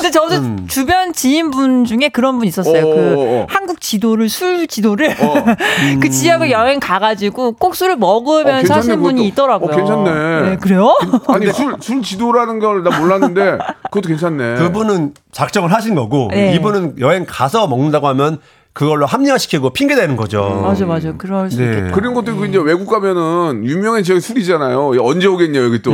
근데 0.00 0.10
저도 0.10 0.36
음. 0.36 0.66
주변 0.68 1.12
지인분 1.12 1.84
중에 1.84 2.08
그런 2.08 2.38
분 2.38 2.46
있었어요. 2.46 2.86
어, 2.86 2.94
그 2.94 3.00
어, 3.18 3.42
어. 3.42 3.46
한국 3.50 3.80
지도를 3.80 4.28
술 4.30 4.66
지도를 4.66 5.10
어. 5.22 5.34
그 6.00 6.08
지역을 6.08 6.50
여행 6.50 6.80
가가지고 6.80 7.52
꼭 7.52 7.74
술을 7.74 7.96
먹으면서 7.96 8.72
어, 8.72 8.76
하시는 8.78 8.96
분이 9.02 9.14
그것도. 9.16 9.26
있더라고요. 9.28 9.72
어, 9.72 9.76
괜찮네. 9.76 10.50
네, 10.50 10.56
그래요? 10.56 10.96
아니 11.28 11.52
술 11.52 11.76
술 11.80 12.02
지도라는 12.02 12.58
걸 12.58 12.80
나 12.82 12.98
몰랐는데 12.98 13.58
그것도 13.90 14.08
괜찮네. 14.08 14.54
그분은 14.54 15.12
작정을 15.32 15.70
하신 15.72 15.94
거고 15.94 16.28
네. 16.30 16.54
이분은 16.54 16.98
여행 17.00 17.26
가서 17.28 17.66
먹는다고 17.66 18.08
하면 18.08 18.38
그걸로 18.72 19.04
합리화시키고 19.04 19.70
핑계 19.70 19.96
대는 19.96 20.16
거죠. 20.16 20.60
맞아 20.62 20.86
맞아. 20.86 21.12
그럴 21.16 21.50
수 21.50 21.58
네. 21.58 21.64
있겠다. 21.64 21.92
그런 21.92 22.14
것도 22.14 22.30
있고 22.32 22.44
이제 22.46 22.58
외국 22.58 22.86
가면은 22.86 23.64
유명한 23.64 24.02
지역이 24.04 24.20
술이잖아요. 24.20 24.92
언제 25.00 25.26
오겠냐 25.26 25.60
여기 25.60 25.82
또 25.82 25.92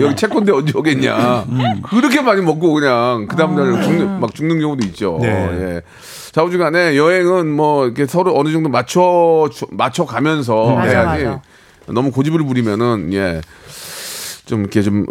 여기 0.00 0.14
채권대 0.14 0.52
언제 0.52 0.72
오겠냐. 0.76 1.46
그렇게 1.90 2.20
많이 2.20 2.42
먹고 2.42 2.74
그냥 2.74 3.26
그 3.26 3.36
다음 3.36 3.56
날 3.56 3.82
죽는 3.82 4.20
막 4.20 4.34
죽는 4.34 4.60
경우도 4.60 4.86
있죠. 4.88 5.18
네. 5.20 5.28
예. 5.28 5.82
자우지간에 6.32 6.96
여행은 6.96 7.50
뭐 7.50 7.86
이렇게 7.86 8.06
서로 8.06 8.38
어느 8.38 8.52
정도 8.52 8.68
맞춰 8.68 9.48
주- 9.52 9.66
맞춰 9.70 10.04
가면서 10.04 10.74
맞아, 10.74 10.90
해야지. 10.90 11.24
맞아. 11.24 11.40
너무 11.88 12.12
고집을 12.12 12.44
부리면은 12.44 13.12
예. 13.14 13.40
좀 14.50 14.60
이렇게 14.62 14.82
좀 14.82 15.06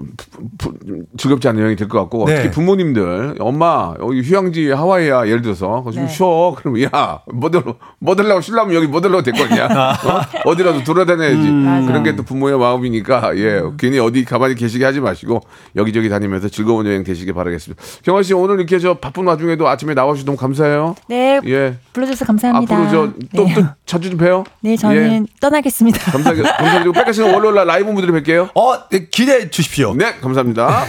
부- 0.58 0.73
부- 0.78 1.04
즐겁지 1.17 1.47
않은 1.47 1.62
여행이 1.62 1.75
될 1.78 1.88
것 1.88 1.97
같고 2.02 2.25
네. 2.25 2.36
특히 2.36 2.52
부모님들 2.52 3.36
엄마 3.39 3.93
여기 4.02 4.21
휴양지 4.21 4.69
하와이야 4.71 5.28
예를 5.28 5.41
들어서 5.41 5.84
좀 5.93 6.04
네. 6.04 6.08
쉬어 6.10 6.54
그러면 6.58 6.84
야 6.93 7.21
뭐들로 7.34 7.75
뭐들라고 7.99 8.41
쉬려면 8.41 8.75
여기 8.75 8.86
뭐들라고 8.88 9.23
됐거든요 9.23 9.63
어? 10.45 10.56
디라도 10.56 10.84
돌아다녀야지 10.84 11.49
맞아. 11.52 11.88
그런 11.88 12.04
게 12.04 12.10
또 12.19 12.23
부모의 12.23 12.58
마음이니까 12.60 13.38
예 13.38 13.62
괜히 13.78 13.97
어디 13.99 14.25
가만히 14.25 14.56
계시게 14.56 14.84
하지 14.84 14.99
마시고 14.99 15.39
여기저기 15.78 16.10
다니면서 16.10 16.49
즐거운 16.49 16.86
여행 16.86 17.04
되시길 17.06 17.34
바라겠습니다 17.34 17.82
경화 18.04 18.23
씨 18.23 18.34
오늘 18.34 18.56
이렇게 18.58 18.78
저 18.80 18.95
바쁜 18.95 19.25
와중에도 19.25 19.67
아침에 19.69 19.93
나와주셔서 19.93 20.25
너무 20.25 20.38
감사해요 20.38 20.95
네. 21.08 21.39
예 21.45 21.75
불러주셔서 21.93 22.25
감사합니다. 22.25 22.75
앞으로 22.75 22.89
저또 22.89 23.45
네. 23.45 23.54
또 23.56 23.62
자주 23.86 24.10
좀 24.10 24.17
봬요 24.19 24.43
네, 24.62 24.75
저는 24.75 25.28
예. 25.28 25.39
떠나겠습니다. 25.39 26.12
감사하게 26.12 26.41
감사드리고 26.41 26.91
백가 26.93 27.12
씨는 27.13 27.34
월요일 27.34 27.56
날 27.56 27.67
라이브 27.67 27.89
무대로 27.91 28.13
뵐게요 28.19 28.49
어, 28.56 28.89
네, 28.89 29.08
기대해 29.30 29.48
주십시오. 29.48 29.94
네 29.94 30.15
감사합니다. 30.20 30.88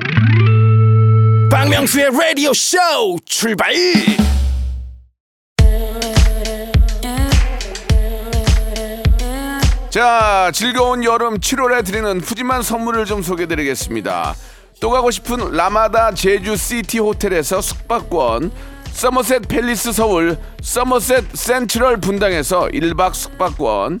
박명수의 1.52 2.10
라디오 2.10 2.54
쇼 2.54 2.78
출발 3.26 3.74
자, 9.90 10.50
즐거운 10.52 11.04
여름 11.04 11.38
7월에 11.38 11.84
드리는 11.84 12.20
푸짐한 12.20 12.62
선물을 12.62 13.04
좀 13.04 13.22
소개해 13.22 13.46
드리겠습니다. 13.46 14.34
또 14.80 14.90
가고 14.90 15.10
싶은 15.12 15.52
라마다 15.52 16.12
제주 16.14 16.56
시티 16.56 16.98
호텔에서 16.98 17.60
숙박권, 17.60 18.50
서머셋 18.90 19.46
팰리스 19.46 19.92
서울, 19.92 20.36
서머셋 20.62 21.36
센트럴 21.36 21.98
분당에서 21.98 22.68
1박 22.68 23.14
숙박권, 23.14 24.00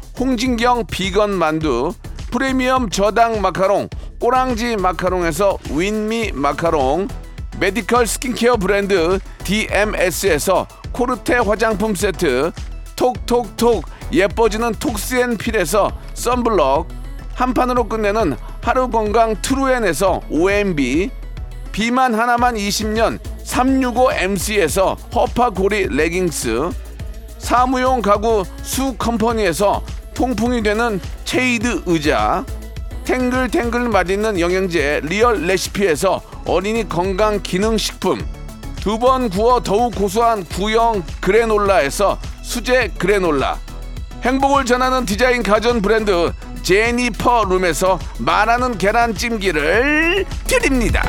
홍진경 0.19 0.85
비건 0.87 1.31
만두 1.31 1.93
프리미엄 2.31 2.89
저당 2.89 3.41
마카롱 3.41 3.89
꼬랑지 4.19 4.75
마카롱에서 4.77 5.57
윈미 5.71 6.31
마카롱 6.33 7.07
메디컬 7.59 8.07
스킨케어 8.07 8.57
브랜드 8.57 9.19
DMS에서 9.43 10.67
코르테 10.91 11.35
화장품 11.37 11.95
세트 11.95 12.51
톡톡톡 12.95 13.85
예뻐지는 14.11 14.73
톡스앤필에서 14.73 15.91
썬블럭 16.13 16.87
한 17.33 17.53
판으로 17.53 17.85
끝내는 17.85 18.35
하루 18.61 18.89
건강 18.89 19.35
트루엔에서 19.41 20.21
OMB 20.29 21.09
비만 21.71 22.13
하나만 22.13 22.55
20년 22.55 23.19
365MC에서 23.43 24.97
허파고리 25.13 25.87
레깅스 25.95 26.69
사무용 27.39 28.01
가구 28.01 28.43
수 28.61 28.93
컴퍼니에서 28.97 29.83
통풍이 30.13 30.61
되는 30.63 30.99
체이드 31.25 31.83
의자 31.85 32.45
탱글탱글 33.05 33.89
맛있는 33.89 34.39
영양제 34.39 35.01
리얼 35.05 35.41
레시피에서 35.47 36.21
어린이 36.45 36.87
건강 36.87 37.41
기능 37.41 37.77
식품 37.77 38.19
두 38.81 38.97
번 38.97 39.29
구워 39.29 39.61
더욱 39.61 39.93
고소한 39.95 40.43
구형 40.45 41.03
그래놀라에서 41.19 42.17
수제 42.41 42.91
그래놀라 42.97 43.57
행복을 44.23 44.65
전하는 44.65 45.05
디자인 45.05 45.43
가전 45.43 45.81
브랜드 45.81 46.31
제니퍼 46.63 47.45
룸에서 47.45 47.97
말하는 48.19 48.77
계란찜기를 48.77 50.25
드립니다. 50.45 51.01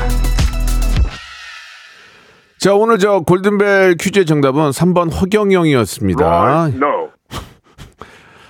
자 2.59 2.73
오늘 2.73 2.97
저 2.97 3.19
골든벨 3.19 3.97
퀴즈의 3.97 4.25
정답은 4.25 4.71
3번 4.71 5.13
허경영이었습니다. 5.13 6.25
Right, 6.25 6.77
no. 6.77 7.12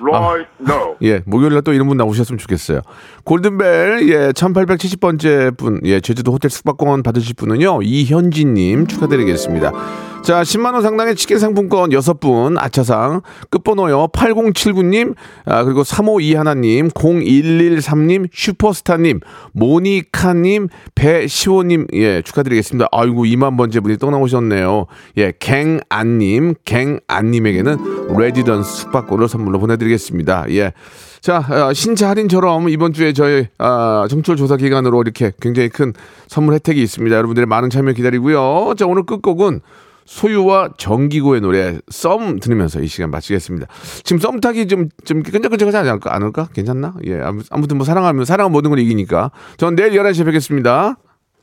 Right, 0.04 0.48
no. 0.60 0.96
예, 1.02 1.22
목요일날 1.26 1.62
또 1.62 1.72
이런 1.72 1.88
분 1.88 1.98
나오셨으면 1.98 2.38
좋겠어요. 2.38 2.82
골든벨, 3.24 4.10
예, 4.10 4.32
1870번째 4.32 5.58
분, 5.58 5.80
예, 5.86 6.02
제주도 6.02 6.34
호텔 6.34 6.52
숙박권 6.52 7.04
받으실 7.04 7.36
분은요, 7.36 7.82
이현진님 7.84 8.88
축하드리겠습니다. 8.88 9.72
자, 10.24 10.42
10만원 10.42 10.82
상당의 10.82 11.18
치킨 11.18 11.38
상품권 11.38 11.90
6분, 11.90 12.56
아차상, 12.58 13.22
끝번호요, 13.50 14.08
8079님, 14.08 15.16
아, 15.46 15.66
그리고 15.66 15.84
352하나님, 15.84 16.90
0113님, 16.94 18.30
슈퍼스타님, 18.32 19.20
모니카님, 19.52 20.70
배시호님, 20.96 21.88
예, 21.94 22.22
축하드리겠습니다. 22.22 22.88
아이고, 22.94 23.26
2만번째 23.26 23.84
분이 23.84 23.98
또 23.98 24.12
나오셨네요. 24.12 24.86
예, 25.18 25.34
갱안님, 25.38 26.56
갱안님에게는 26.64 28.18
레지던스 28.18 28.78
숙박권을 28.78 29.28
선물로 29.28 29.60
보내드리겠습니다. 29.60 29.93
예. 30.50 30.74
자, 31.22 31.38
어, 31.38 31.74
신차 31.74 32.10
할인처럼 32.10 32.68
이번 32.70 32.92
주에 32.94 33.14
저희 33.14 33.48
아, 33.58 34.06
정철 34.10 34.36
조사 34.36 34.58
기간으로 34.58 35.02
이렇게 35.02 35.32
굉장히 35.42 35.70
큰 35.70 35.94
선물 36.28 36.54
혜택이 36.56 36.82
있습니다. 36.82 37.16
여러분들의 37.16 37.46
많은 37.48 37.70
참여 37.70 37.94
기다리고요. 37.94 38.74
자, 38.78 38.86
오늘 38.86 39.04
끝곡은 39.06 39.62
소유와 40.06 40.72
정기고의 40.78 41.40
노래 41.40 41.78
썸 41.90 42.40
들으면서 42.42 42.82
이 42.82 42.88
시간 42.88 43.10
마치겠습니다. 43.10 43.68
지금 44.04 44.20
썸 44.20 44.42
타기 44.42 44.68
좀, 44.68 44.90
좀 45.06 45.24
끈적끈적하지 45.24 45.78
않을까? 45.78 46.14
않을까? 46.14 46.50
괜찮나? 46.54 46.96
예. 47.06 47.22
아무- 47.22 47.42
아무튼 47.52 47.78
뭐 47.78 47.86
사랑하면, 47.86 48.26
사랑은 48.26 48.52
모든 48.52 48.70
걸 48.70 48.80
이기니까. 48.80 49.32
전 49.56 49.76
내일 49.76 49.92
11시에 49.94 50.26
뵙겠습니다. 50.26 50.98